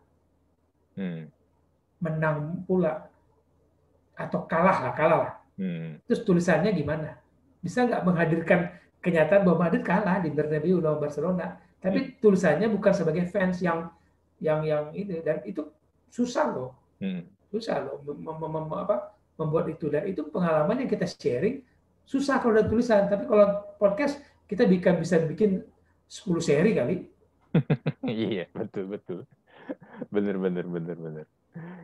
[0.99, 1.23] hmm.
[2.03, 3.07] menang pula
[4.17, 5.35] atau kalah lah, kalah lah.
[5.59, 5.99] Hmm.
[6.07, 7.19] Terus tulisannya gimana?
[7.63, 8.61] Bisa nggak menghadirkan
[9.03, 11.59] kenyataan bahwa Madrid kalah di Bernabeu lawan Barcelona.
[11.83, 12.11] Tapi hmm.
[12.23, 13.91] tulisannya bukan sebagai fans yang
[14.43, 15.67] yang yang ini dan itu
[16.11, 16.71] susah loh.
[17.03, 17.27] Hmm.
[17.51, 21.63] Susah loh mem, mem, mem, apa, membuat itu dan itu pengalaman yang kita sharing
[22.07, 23.07] susah kalau ada tulisan.
[23.07, 24.19] Tapi kalau podcast
[24.49, 25.63] kita bisa bisa bikin
[26.07, 26.97] 10 seri kali.
[28.09, 29.21] iya, betul betul.
[30.09, 31.27] Bener bener bener bener.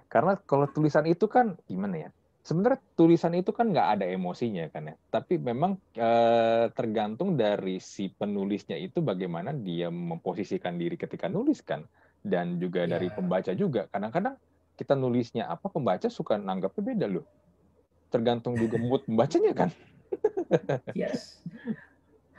[0.09, 2.11] Karena kalau tulisan itu kan gimana ya?
[2.49, 8.09] sebenarnya tulisan itu kan nggak ada emosinya kan ya tapi memang eh, tergantung dari si
[8.09, 11.85] penulisnya itu bagaimana dia memposisikan diri ketika nulis kan
[12.25, 12.97] dan juga yeah.
[12.97, 14.41] dari pembaca juga kadang-kadang
[14.81, 17.27] kita nulisnya apa pembaca suka nanggapnya beda loh
[18.09, 19.69] tergantung juga mood pembacanya kan
[20.97, 21.45] yes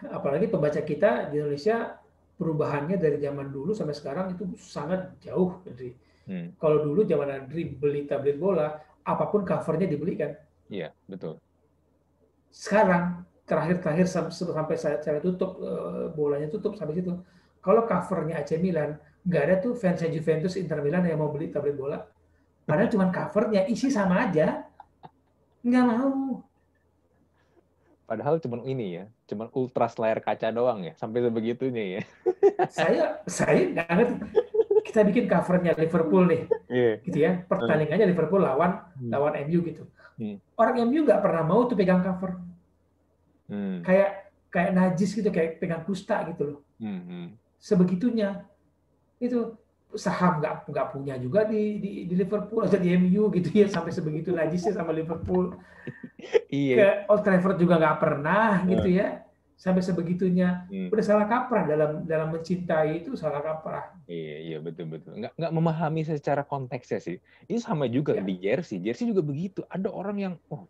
[0.07, 1.99] apalagi pembaca kita di Indonesia
[2.39, 5.91] perubahannya dari zaman dulu sampai sekarang itu sangat jauh dari
[6.31, 6.55] hmm.
[6.55, 10.31] kalau dulu zaman Andri beli tablet bola apa pun covernya dibelikan.
[10.69, 11.41] Iya, betul.
[12.53, 17.17] Sekarang terakhir-terakhir sampai saya, saya tutup eh, bolanya tutup sampai situ.
[17.59, 21.75] Kalau covernya AC Milan, nggak ada tuh fans Juventus, Inter Milan yang mau beli tablet
[21.75, 21.99] bola.
[22.63, 24.63] Padahal cuma covernya, isi sama aja.
[25.65, 26.39] Nggak mau.
[28.09, 32.01] Padahal cuma ini ya, cuma ultras layar kaca doang ya, sampai sebegitunya ya.
[32.73, 34.15] saya saya nggak ngerti
[34.89, 36.41] kita bikin covernya Liverpool nih,
[36.73, 36.97] yeah.
[37.05, 37.45] gitu ya.
[37.45, 39.13] Pertandingannya Liverpool lawan hmm.
[39.13, 39.85] lawan MU gitu.
[40.17, 40.41] Hmm.
[40.57, 42.41] Orang MU nggak pernah mau tuh pegang cover.
[43.45, 43.85] Hmm.
[43.85, 46.59] Kayak kayak najis gitu, kayak pegang kusta gitu loh.
[46.81, 47.05] Hmm.
[47.05, 47.25] hmm.
[47.61, 48.41] Sebegitunya
[49.21, 49.53] itu
[49.97, 53.89] saham nggak nggak punya juga di, di di Liverpool atau di MU gitu ya sampai
[53.89, 55.57] sebegitu najisnya sama Liverpool.
[56.53, 56.75] iya.
[56.77, 59.25] Ke Old Trafford juga nggak pernah gitu ya
[59.59, 60.87] sampai sebegitunya hmm.
[60.87, 65.51] udah salah kaprah dalam dalam mencintai itu salah kaprah iya iya betul betul nggak nggak
[65.51, 67.19] memahami secara konteksnya sih
[67.51, 68.23] ini sama juga ya.
[68.23, 70.63] di jersey jersey juga begitu ada orang yang oh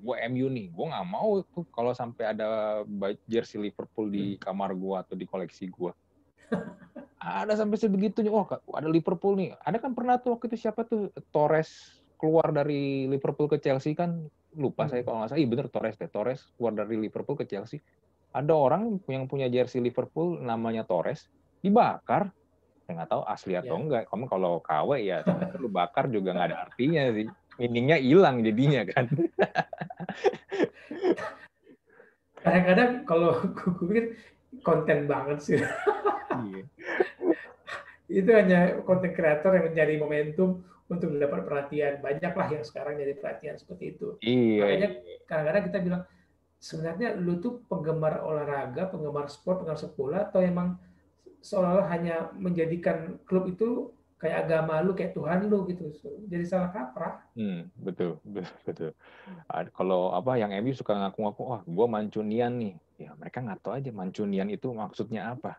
[0.00, 2.80] gue MU nih, gue nggak mau tuh kalau sampai ada
[3.28, 4.40] jersey Liverpool di hmm.
[4.40, 5.92] kamar gue atau di koleksi gue.
[7.20, 9.54] Ada sampai sebegitunya, oh ada Liverpool nih.
[9.60, 14.28] Ada kan pernah tuh waktu itu siapa tuh Torres keluar dari Liverpool ke Chelsea kan
[14.56, 14.90] lupa hmm.
[14.90, 17.80] saya kalau nggak salah, iya bener Torres deh, Torres keluar dari Liverpool ke Chelsea.
[18.30, 21.26] Ada orang yang punya jersey Liverpool namanya Torres
[21.60, 22.30] dibakar
[22.90, 23.82] saya nggak tahu asli atau yeah.
[23.86, 24.02] enggak.
[24.10, 25.22] Kamu kalau KW ya
[25.62, 27.30] lu bakar juga nggak ada artinya sih.
[27.62, 29.06] Meaningnya hilang jadinya kan.
[32.42, 34.04] Kadang-kadang kalau gue pikir
[34.60, 35.60] konten banget sih.
[36.30, 36.62] Iya.
[38.20, 42.02] itu hanya konten kreator yang mencari momentum untuk mendapat perhatian.
[42.02, 44.18] Banyaklah yang sekarang jadi perhatian seperti itu.
[44.20, 44.62] Iya.
[44.66, 45.16] Makanya iya.
[45.24, 46.02] kadang-kadang kita bilang
[46.60, 50.76] sebenarnya lu tuh penggemar olahraga, penggemar sport, penggemar sekolah atau emang
[51.40, 55.88] seolah-olah hanya menjadikan klub itu kayak agama lu, kayak Tuhan lu gitu.
[56.28, 57.24] Jadi salah kaprah.
[57.32, 58.90] Hmm, betul, betul, betul.
[59.72, 62.74] Kalau apa yang MU suka ngaku-ngaku, wah, gue Mancunian nih.
[63.00, 65.56] Ya mereka nggak tahu aja Mancunian itu maksudnya apa.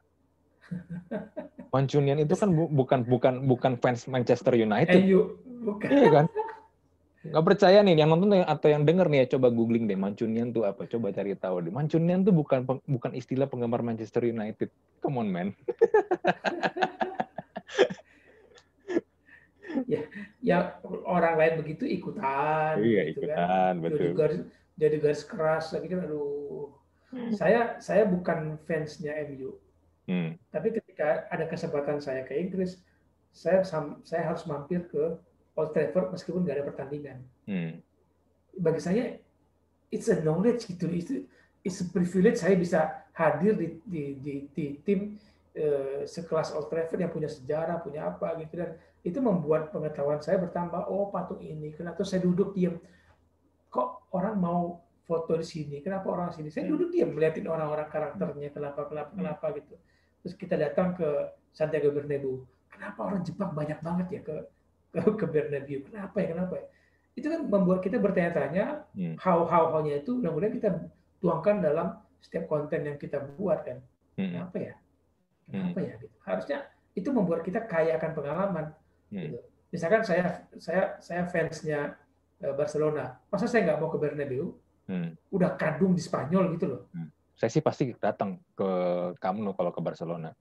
[1.73, 5.01] Mancunian itu kan bu bukan bukan bukan fans Manchester United.
[5.01, 5.89] MU, bukan.
[5.89, 6.25] Iya kan?
[7.21, 10.65] Nggak percaya nih, yang nonton atau yang denger nih ya coba googling deh Mancunian tuh
[10.65, 11.73] apa, coba cari tahu deh.
[11.73, 14.69] Mancunian tuh bukan bukan istilah penggemar Manchester United.
[15.01, 15.53] Come on man.
[19.91, 20.01] ya,
[20.41, 20.57] ya
[21.05, 22.81] orang lain begitu ikutan.
[22.81, 23.37] Iya gitu kan.
[23.37, 23.73] ikutan, kan.
[23.81, 23.97] betul.
[24.01, 24.41] Jadi garis,
[24.77, 26.80] jadi garis keras, lagi kan aduh.
[27.35, 29.59] Saya saya bukan fansnya MU,
[30.07, 30.39] hmm.
[30.47, 32.79] tapi ketika ada kesempatan saya ke Inggris,
[33.35, 33.63] saya
[34.03, 35.19] saya harus mampir ke
[35.59, 37.17] Old Trafford meskipun nggak ada pertandingan.
[37.43, 37.83] Hmm.
[38.55, 39.03] Bagi saya,
[39.91, 40.87] it's a knowledge gitu.
[40.87, 41.13] Itu
[41.67, 45.19] it's a privilege saya bisa hadir di di, di, di tim
[45.59, 50.39] uh, sekelas Old Trafford yang punya sejarah, punya apa gitu dan itu membuat pengetahuan saya
[50.39, 50.87] bertambah.
[50.87, 52.79] Oh patung ini, kenapa saya duduk diam?
[53.67, 55.77] Kok orang mau foto di sini?
[55.81, 56.49] Kenapa orang sini?
[56.53, 59.75] Saya duduk diam melihatin orang-orang karakternya, kenapa, kenapa, kenapa gitu.
[60.21, 61.07] Terus kita datang ke
[61.51, 62.45] Santiago Bernabeu.
[62.71, 64.35] Kenapa orang Jepang banyak banget ya ke
[64.91, 65.79] ke, ke Bernabeu?
[65.87, 66.27] Kenapa ya?
[66.35, 66.67] Kenapa ya?
[67.11, 69.15] Itu kan membuat kita bertanya-tanya hmm.
[69.19, 70.69] how-how-nya itu mudah-mudahan kita
[71.19, 71.87] tuangkan dalam
[72.23, 73.77] setiap konten yang kita buat kan.
[74.15, 74.31] Hmm.
[74.31, 74.73] Kenapa ya?
[75.51, 75.87] Kenapa hmm.
[75.87, 75.93] ya?
[75.99, 76.15] Gitu.
[76.23, 76.57] Harusnya
[76.95, 78.65] itu membuat kita kaya akan pengalaman.
[79.11, 79.21] Hmm.
[79.27, 79.39] Gitu.
[79.71, 81.95] Misalkan saya saya saya fansnya
[82.43, 84.55] eh, Barcelona, masa saya nggak mau ke Bernabeu?
[84.91, 85.15] Hmm.
[85.31, 86.81] Udah kadung di Spanyol gitu loh.
[86.91, 87.07] Hmm.
[87.39, 88.69] Saya sih pasti datang ke
[89.15, 90.35] kamu kalau ke Barcelona.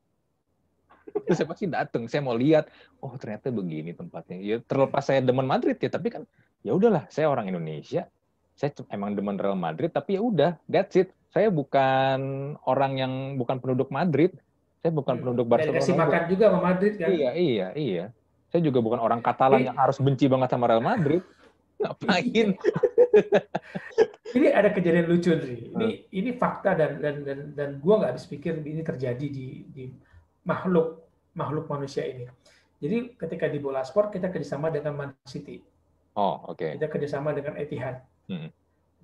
[1.39, 2.67] saya pasti datang, saya mau lihat,
[2.99, 4.43] oh ternyata begini tempatnya.
[4.43, 6.27] Ya terlepas saya demen Madrid ya, tapi kan
[6.67, 8.11] ya udahlah, saya orang Indonesia,
[8.59, 12.21] saya emang demen Real Madrid, tapi ya udah, that's it saya bukan
[12.67, 14.35] orang yang bukan penduduk Madrid.
[14.83, 15.23] Saya bukan hmm.
[15.23, 15.79] penduduk Barcelona.
[15.79, 17.09] kasih makan juga sama Madrid kan?
[17.13, 18.05] Iya, iya, iya.
[18.51, 21.23] Saya juga bukan orang Katalan yang harus benci banget sama Real Madrid.
[21.81, 22.49] Ngapain?
[24.37, 25.75] ini ada kejadian lucu nih.
[25.75, 26.19] Ini hmm.
[26.19, 29.85] ini fakta dan dan dan, dan gua nggak habis pikir ini terjadi di di
[30.47, 32.27] makhluk makhluk manusia ini.
[32.81, 35.61] Jadi ketika di bola sport kita kerjasama dengan Man City.
[36.17, 36.59] Oh, oke.
[36.59, 36.71] Okay.
[36.81, 38.03] Kita kerjasama dengan Etihad.
[38.27, 38.49] Hmm.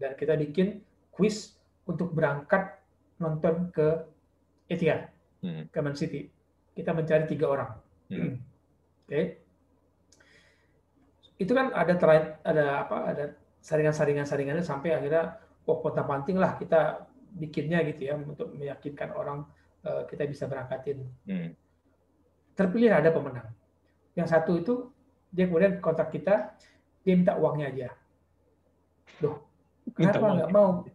[0.00, 0.80] Dan kita bikin
[1.12, 1.54] quiz
[1.86, 2.80] untuk berangkat
[3.20, 4.04] nonton ke
[4.66, 5.12] Etihad,
[5.44, 5.70] hmm.
[5.70, 6.26] ke Man City.
[6.72, 7.70] Kita mencari tiga orang.
[8.10, 8.40] Hmm.
[9.06, 9.12] Oke.
[9.12, 9.24] Okay.
[11.36, 11.94] Itu kan ada
[12.42, 12.98] ada apa?
[13.12, 13.24] Ada
[13.66, 17.02] saringan-saringan-saringannya sampai akhirnya oh kota panting lah kita
[17.34, 19.42] bikinnya gitu ya untuk meyakinkan orang
[19.82, 21.02] uh, kita bisa berangkatin.
[21.26, 21.50] Hmm.
[22.54, 23.50] Terpilih ada pemenang.
[24.14, 24.74] Yang satu itu
[25.34, 26.54] dia kemudian kontak kita,
[27.02, 27.88] dia minta uangnya aja.
[29.20, 29.44] Loh,
[29.92, 30.86] kenapa nggak mau?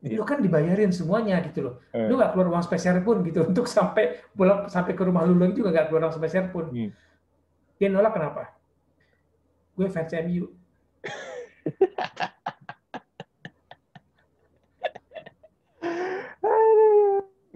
[0.00, 0.16] Iya.
[0.16, 1.74] lu kan dibayarin semuanya gitu loh.
[1.92, 2.08] Eh.
[2.08, 5.72] Lu nggak keluar uang spesial pun gitu untuk sampai pulang sampai ke rumah lu juga
[5.72, 6.72] nggak keluar uang spesial pun.
[6.72, 6.92] Hmm.
[7.80, 8.52] Dia nolak kenapa?
[9.72, 10.52] Gue fans MU.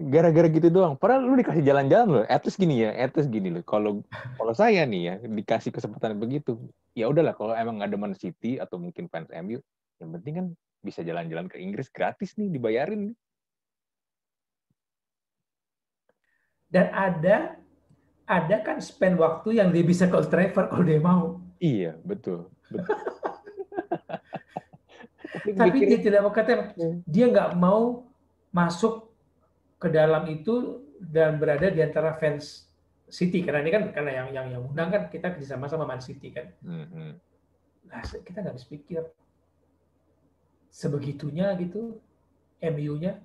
[0.05, 0.93] Gara-gara gitu doang.
[0.93, 2.23] Padahal lu dikasih jalan-jalan loh.
[2.29, 3.65] At least gini ya, at least gini loh.
[3.65, 4.05] Kalau
[4.37, 6.61] kalau saya nih ya dikasih kesempatan begitu,
[6.93, 9.57] ya udahlah kalau emang ada Man City atau mungkin fans MU,
[9.97, 10.47] yang penting kan
[10.85, 13.17] bisa jalan-jalan ke Inggris gratis nih dibayarin
[16.69, 17.57] dan ada
[18.29, 22.53] ada kan spend waktu yang dia bisa ke Old Trafford kalau dia mau iya betul,
[22.69, 22.97] betul.
[25.61, 27.01] tapi dia tidak mau kata hmm.
[27.09, 28.05] dia nggak mau
[28.53, 29.09] masuk
[29.85, 32.65] ke dalam itu dan berada di antara fans
[33.05, 36.33] City karena ini kan karena yang yang yang undang kan kita sama sama Man City
[36.33, 36.49] kan.
[36.65, 37.09] Mm -hmm.
[37.85, 39.05] Nah kita nggak habis pikir
[40.73, 42.01] sebegitunya gitu
[42.65, 43.21] MU-nya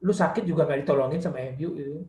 [0.00, 2.06] lu sakit juga nggak ditolongin sama MU itu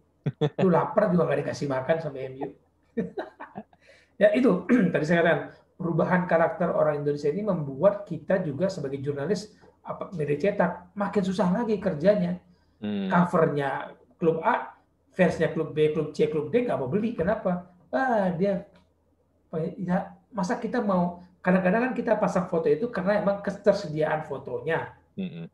[0.64, 2.48] lu lapar juga nggak dikasih makan sama MU
[4.22, 4.64] ya itu
[4.94, 5.42] tadi saya katakan
[5.76, 9.52] perubahan karakter orang Indonesia ini membuat kita juga sebagai jurnalis
[9.82, 12.38] apa media cetak makin susah lagi kerjanya.
[12.82, 13.08] Hmm.
[13.08, 14.76] Covernya klub A,
[15.14, 17.14] fansnya klub B, klub C, klub D nggak mau beli.
[17.14, 17.70] Kenapa?
[17.94, 18.66] Ah dia
[19.78, 24.98] ya masa kita mau kadang-kadang kan kita pasang foto itu karena emang ketersediaan fotonya.
[25.14, 25.46] Hmm.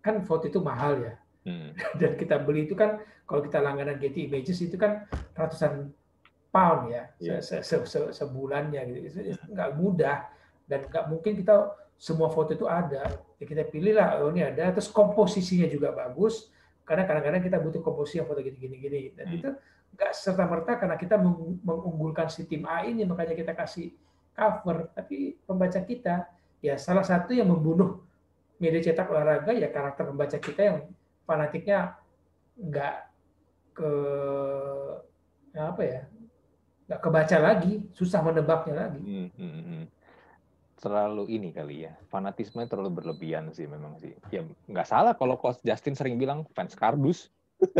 [0.00, 1.14] Kan foto itu mahal ya.
[1.44, 1.76] Hmm.
[2.00, 5.04] Dan kita beli itu kan kalau kita langganan Getty Images itu kan
[5.36, 5.92] ratusan
[6.52, 7.40] pound ya yeah.
[7.40, 9.32] se -se -se sebulannya gitu.
[9.48, 10.28] Nggak mudah
[10.68, 13.14] dan nggak mungkin kita semua foto itu ada.
[13.38, 14.74] Ya kita pilih lah, oh ini ada.
[14.74, 16.50] Terus komposisinya juga bagus.
[16.92, 19.16] Karena kadang-kadang kita butuh komposisi yang foto gini-gini.
[19.16, 19.36] Dan hmm.
[19.40, 19.48] itu
[19.96, 21.16] nggak serta merta karena kita
[21.64, 23.96] mengunggulkan si tim A ini makanya kita kasih
[24.36, 24.92] cover.
[24.92, 26.28] Tapi pembaca kita
[26.60, 28.04] ya salah satu yang membunuh
[28.60, 30.78] media cetak olahraga ya karakter pembaca kita yang
[31.24, 31.96] fanatiknya
[32.60, 32.96] nggak
[33.72, 33.92] ke
[35.56, 36.00] apa ya
[36.92, 39.00] nggak kebaca lagi, susah menebaknya lagi.
[39.00, 39.82] Hmm, hmm, hmm.
[40.82, 44.18] Terlalu ini kali ya, fanatisme terlalu berlebihan sih memang sih.
[44.34, 47.30] Ya nggak salah kalau Coach Justin sering bilang fans kardus.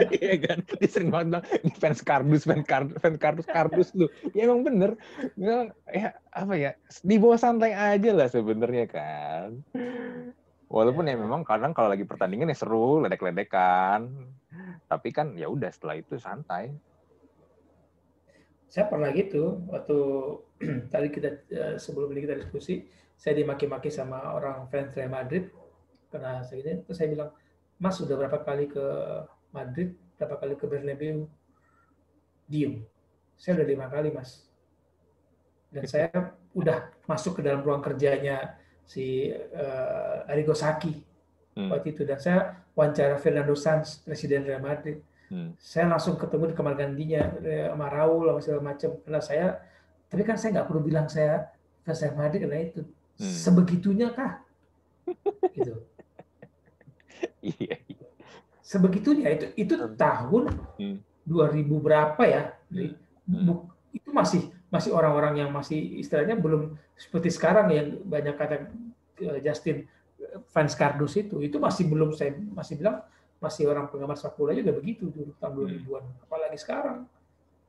[0.00, 4.06] Iya kan, dia sering banget bilang ini fans kardus, fans kardus, fans kardus, kardus lu.
[4.30, 4.94] Ya emang bener.
[5.34, 5.74] Ya
[6.30, 9.58] apa ya, di bawah santai aja lah sebenarnya kan.
[10.70, 14.06] Walaupun ya memang kadang kalau lagi pertandingan ya seru, ledek-ledekan.
[14.86, 16.70] Tapi kan ya udah setelah itu santai
[18.70, 19.98] saya pernah gitu waktu
[20.92, 22.84] tadi kita eh, sebelum ini kita diskusi
[23.20, 25.52] saya dimaki-maki sama orang fans Real Madrid.
[26.08, 27.30] Karena saya ini terus saya bilang
[27.80, 28.84] Mas sudah berapa kali ke
[29.52, 29.96] Madrid?
[30.16, 31.28] Berapa kali ke Bernabeu?
[32.44, 32.84] Diem.
[33.40, 34.48] Saya udah lima kali Mas.
[35.72, 36.08] Dan saya
[36.52, 40.92] udah masuk ke dalam ruang kerjanya si uh, Arrigo Sacchi
[41.56, 41.70] hmm.
[41.70, 42.02] waktu itu.
[42.02, 45.00] Dan saya wawancara Fernando Sanz presiden Real Madrid.
[45.30, 45.54] Hmm.
[45.62, 48.90] Saya langsung ketemu di kamar gandinya eh, sama Raul sama segala macam.
[49.06, 49.46] Karena saya,
[50.10, 51.54] tapi kan saya nggak perlu bilang saya
[51.86, 52.82] Real Madrid karena itu.
[53.18, 53.34] Hmm.
[53.34, 54.42] Sebegitunya kah?
[55.56, 55.74] gitu.
[57.40, 58.08] Iya, iya.
[58.60, 59.94] Sebegitunya itu itu hmm.
[59.94, 60.44] tahun
[60.78, 60.96] hmm.
[61.26, 62.42] 2000 berapa ya?
[62.70, 62.94] Hmm.
[63.30, 63.58] hmm.
[63.94, 68.70] Itu masih masih orang-orang yang masih istilahnya belum seperti sekarang yang banyak kata
[69.18, 69.82] eh, Justin
[70.54, 73.02] fans kardus itu itu masih belum saya masih bilang
[73.42, 76.04] masih orang penggemar sepak bola juga begitu dulu tahun 2000-an.
[76.04, 76.24] Hmm.
[76.28, 76.98] Apalagi sekarang.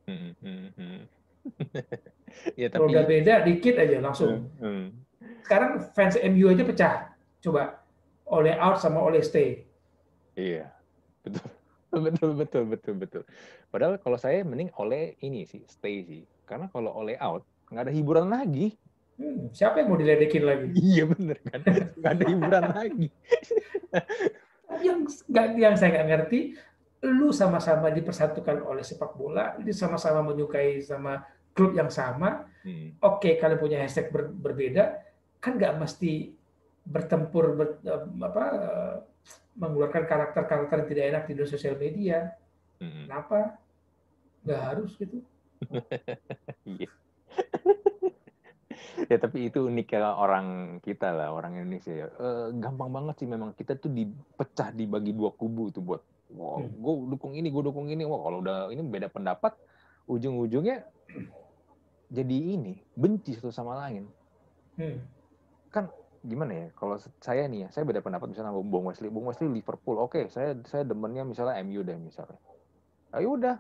[0.06, 1.02] Hmm, hmm, hmm.
[2.62, 2.80] ya, tapi...
[2.80, 4.52] Kalau udah beda dikit aja langsung.
[4.60, 4.86] Hmm, hmm.
[5.46, 6.94] Sekarang fans MU aja pecah.
[7.42, 7.82] Coba
[8.30, 9.66] oleh out sama oleh stay.
[10.38, 10.70] Iya,
[11.26, 11.50] betul.
[11.92, 13.24] Betul, betul, betul, betul.
[13.68, 16.24] Padahal kalau saya mending oleh ini sih, stay sih.
[16.48, 18.80] Karena kalau oleh out, nggak ada hiburan lagi.
[19.20, 20.72] Hmm, siapa yang mau diledekin lagi?
[20.96, 21.60] Iya bener kan,
[22.00, 23.08] nggak ada hiburan lagi
[24.80, 26.40] yang nggak yang saya nggak ngerti
[27.02, 32.46] lu sama-sama dipersatukan oleh sepak bola, lu sama-sama menyukai sama klub yang sama.
[32.62, 32.94] Hmm.
[33.02, 35.02] Oke, okay, kalian punya hashtag ber, berbeda,
[35.42, 36.30] kan nggak mesti
[36.86, 37.68] bertempur ber,
[38.22, 38.44] apa
[39.58, 42.38] mengeluarkan karakter-karakter yang tidak enak di dunia sosial media.
[42.78, 43.10] Hmm.
[43.10, 43.58] Kenapa?
[44.46, 45.18] Nggak harus gitu.
[46.66, 46.90] Iya
[49.12, 52.28] ya tapi itu uniknya orang kita lah orang Indonesia ya e,
[52.60, 56.02] gampang banget sih memang kita tuh dipecah dibagi dua kubu tuh buat
[56.36, 56.72] wow, hmm.
[56.80, 59.56] gue dukung ini gue dukung ini wah kalau udah ini beda pendapat
[60.08, 60.84] ujung-ujungnya
[62.12, 64.08] jadi ini benci satu sama lain
[64.80, 64.98] hmm.
[65.72, 65.88] kan
[66.22, 69.50] gimana ya kalau saya nih ya saya beda pendapat misalnya sama Bung Wesley Bung Wesley
[69.50, 72.38] Liverpool oke okay, saya saya demennya misalnya MU deh misalnya
[73.18, 73.58] ayo udah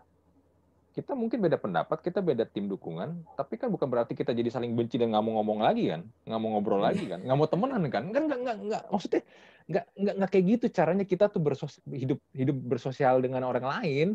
[0.91, 4.75] kita mungkin beda pendapat, kita beda tim dukungan, tapi kan bukan berarti kita jadi saling
[4.75, 7.83] benci dan nggak mau ngomong lagi kan, nggak mau ngobrol lagi kan, nggak mau temenan
[7.87, 9.23] kan, kan nggak nggak nggak maksudnya
[9.71, 14.07] nggak nggak nggak kayak gitu caranya kita tuh bersos, hidup hidup bersosial dengan orang lain.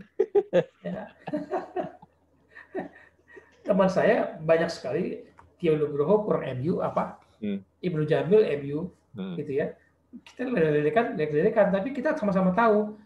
[0.85, 1.09] Ya.
[3.67, 5.25] Teman saya banyak sekali
[5.57, 7.65] Tio Nugroho kurang MU apa, hmm.
[7.81, 9.35] Ibnu Jamil MU hmm.
[9.41, 9.73] gitu ya.
[10.13, 12.97] Kita lelekan, lelekan, tapi kita sama-sama tahu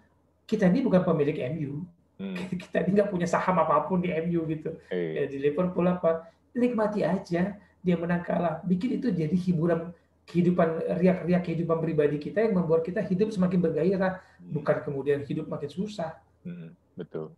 [0.50, 1.86] kita ini bukan pemilik MU
[2.20, 2.36] Hmm.
[2.60, 4.76] Kita ini nggak punya saham apa pun di MU gitu.
[4.92, 5.16] Hey.
[5.16, 6.28] Ya, di Liverpool apa.
[6.52, 8.60] Nikmati aja dia menang kalah.
[8.68, 9.96] Bikin itu jadi hiburan
[10.28, 14.52] kehidupan riak-riak kehidupan pribadi kita yang membuat kita hidup semakin bergairah, hmm.
[14.54, 16.14] bukan kemudian hidup makin susah.
[16.44, 17.34] Hmm, betul.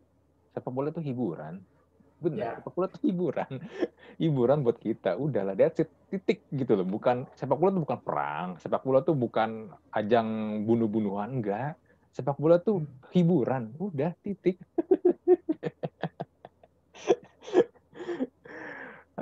[0.53, 1.63] Sepak bola itu hiburan.
[2.21, 2.51] Benar, ya.
[2.61, 3.53] sepak bola itu hiburan.
[4.23, 5.17] hiburan buat kita.
[5.17, 5.89] Udahlah, that's it.
[6.13, 6.85] Titik gitu loh.
[6.85, 8.49] Bukan sepak bola itu bukan perang.
[8.61, 10.29] Sepak bola itu bukan ajang
[10.69, 11.81] bunuh-bunuhan, enggak
[12.13, 12.85] Sepak bola tuh
[13.17, 14.61] hiburan, udah titik.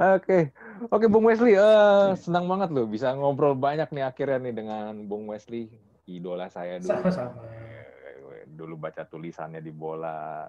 [0.00, 0.48] Oke,
[0.88, 5.28] oke Bung Wesley, uh, senang banget loh bisa ngobrol banyak nih akhirnya nih dengan Bung
[5.28, 5.68] Wesley,
[6.08, 6.88] idola saya dulu.
[6.88, 7.36] Sama-sama.
[8.48, 10.48] Dulu baca tulisannya di bola,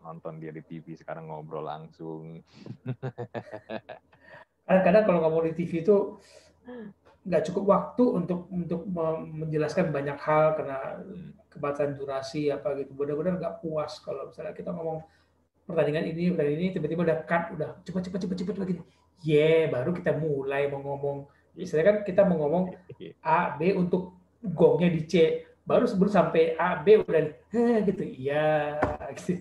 [0.00, 2.40] nonton dia di TV, sekarang ngobrol langsung.
[4.64, 6.16] Kadang-kadang kalau ngomong di TV itu
[7.20, 8.80] nggak cukup waktu untuk untuk
[9.36, 10.78] menjelaskan banyak hal karena
[11.52, 12.96] kebatasan durasi apa gitu.
[12.96, 15.04] Benar-benar nggak puas kalau misalnya kita ngomong
[15.68, 18.82] pertandingan ini pertandingan ini tiba-tiba udah cut udah cepat cepat cepat cepat begini.
[19.20, 21.28] Yeah, baru kita mulai mau ngomong.
[21.52, 22.72] Misalnya kan kita mau ngomong
[23.20, 27.30] A B untuk gongnya di C baru sebelum sampai A B udah
[27.86, 28.74] gitu iya
[29.14, 29.38] gitu.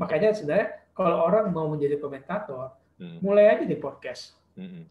[0.00, 3.20] makanya sebenarnya kalau orang mau menjadi komentator hmm.
[3.20, 4.88] mulai aja di podcast hmm.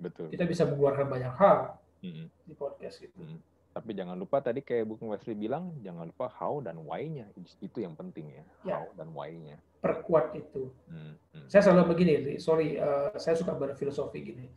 [0.00, 2.26] Betul kita bisa mengeluarkan banyak hal hmm.
[2.48, 3.38] di podcast gitu hmm.
[3.76, 7.28] tapi jangan lupa tadi kayak Bung Wesley bilang jangan lupa how dan why-nya
[7.60, 8.74] itu yang penting ya, ya.
[8.80, 11.14] how dan why-nya perkuat itu hmm.
[11.36, 11.46] Hmm.
[11.46, 14.48] saya selalu begini sorry uh, saya suka berfilosofi gini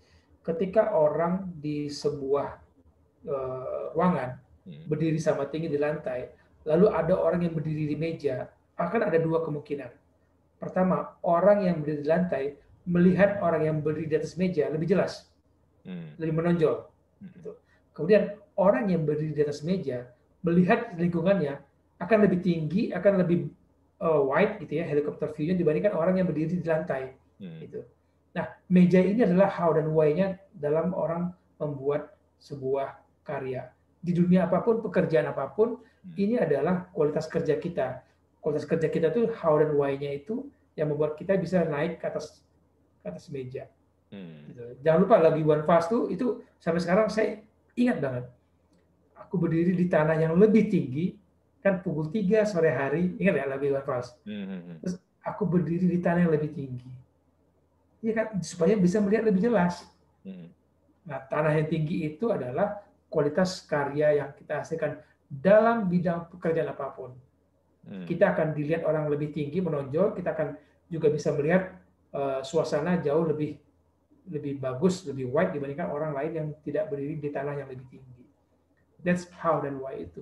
[0.44, 2.48] ketika orang di sebuah
[3.28, 4.88] uh, ruangan Hmm.
[4.88, 6.32] berdiri sama tinggi di lantai,
[6.64, 8.48] lalu ada orang yang berdiri di meja,
[8.80, 9.92] akan ada dua kemungkinan.
[10.56, 12.44] Pertama, orang yang berdiri di lantai
[12.88, 15.28] melihat orang yang berdiri di atas meja lebih jelas,
[15.88, 16.20] hmm.
[16.20, 16.88] lebih menonjol.
[17.20, 17.30] Hmm.
[17.32, 17.52] Gitu.
[17.94, 18.24] Kemudian
[18.58, 20.10] orang yang berdiri di atas meja
[20.44, 21.62] melihat lingkungannya
[22.02, 23.48] akan lebih tinggi, akan lebih
[24.04, 27.16] uh, wide gitu ya, helikopter view-nya dibandingkan orang yang berdiri di lantai.
[27.40, 27.64] Hmm.
[27.64, 27.80] Gitu.
[28.34, 31.32] Nah, meja ini adalah how dan why-nya dalam orang
[31.62, 33.72] membuat sebuah karya
[34.04, 36.14] di dunia apa pun, pekerjaan apa pun, hmm.
[36.20, 38.04] ini adalah kualitas kerja kita.
[38.44, 42.44] Kualitas kerja kita tuh how dan why-nya itu yang membuat kita bisa naik ke atas
[43.00, 43.72] ke atas meja.
[44.14, 44.46] Hmm.
[44.46, 44.64] Gitu.
[44.86, 47.42] Jangan lupa lagi one fast tuh itu sampai sekarang saya
[47.74, 48.26] ingat banget.
[49.18, 51.18] Aku berdiri di tanah yang lebih tinggi
[51.64, 54.22] kan pukul 3 sore hari, ingat ya lagi one fast.
[54.30, 54.78] Hmm, hmm.
[54.86, 54.96] Terus
[55.26, 56.92] aku berdiri di tanah yang lebih tinggi.
[58.04, 59.88] Iya kan supaya bisa melihat lebih jelas.
[60.22, 60.54] Hmm.
[61.08, 66.92] Nah, tanah yang tinggi itu adalah kualitas karya yang kita hasilkan dalam bidang pekerjaan apa
[66.92, 67.16] pun.
[67.88, 68.06] Hmm.
[68.06, 70.56] Kita akan dilihat orang lebih tinggi menonjol, kita akan
[70.92, 71.74] juga bisa melihat
[72.12, 73.63] uh, suasana jauh lebih
[74.30, 78.24] lebih bagus, lebih wide dibandingkan orang lain yang tidak berdiri di tanah yang lebih tinggi.
[79.04, 80.20] That's how dan why itu.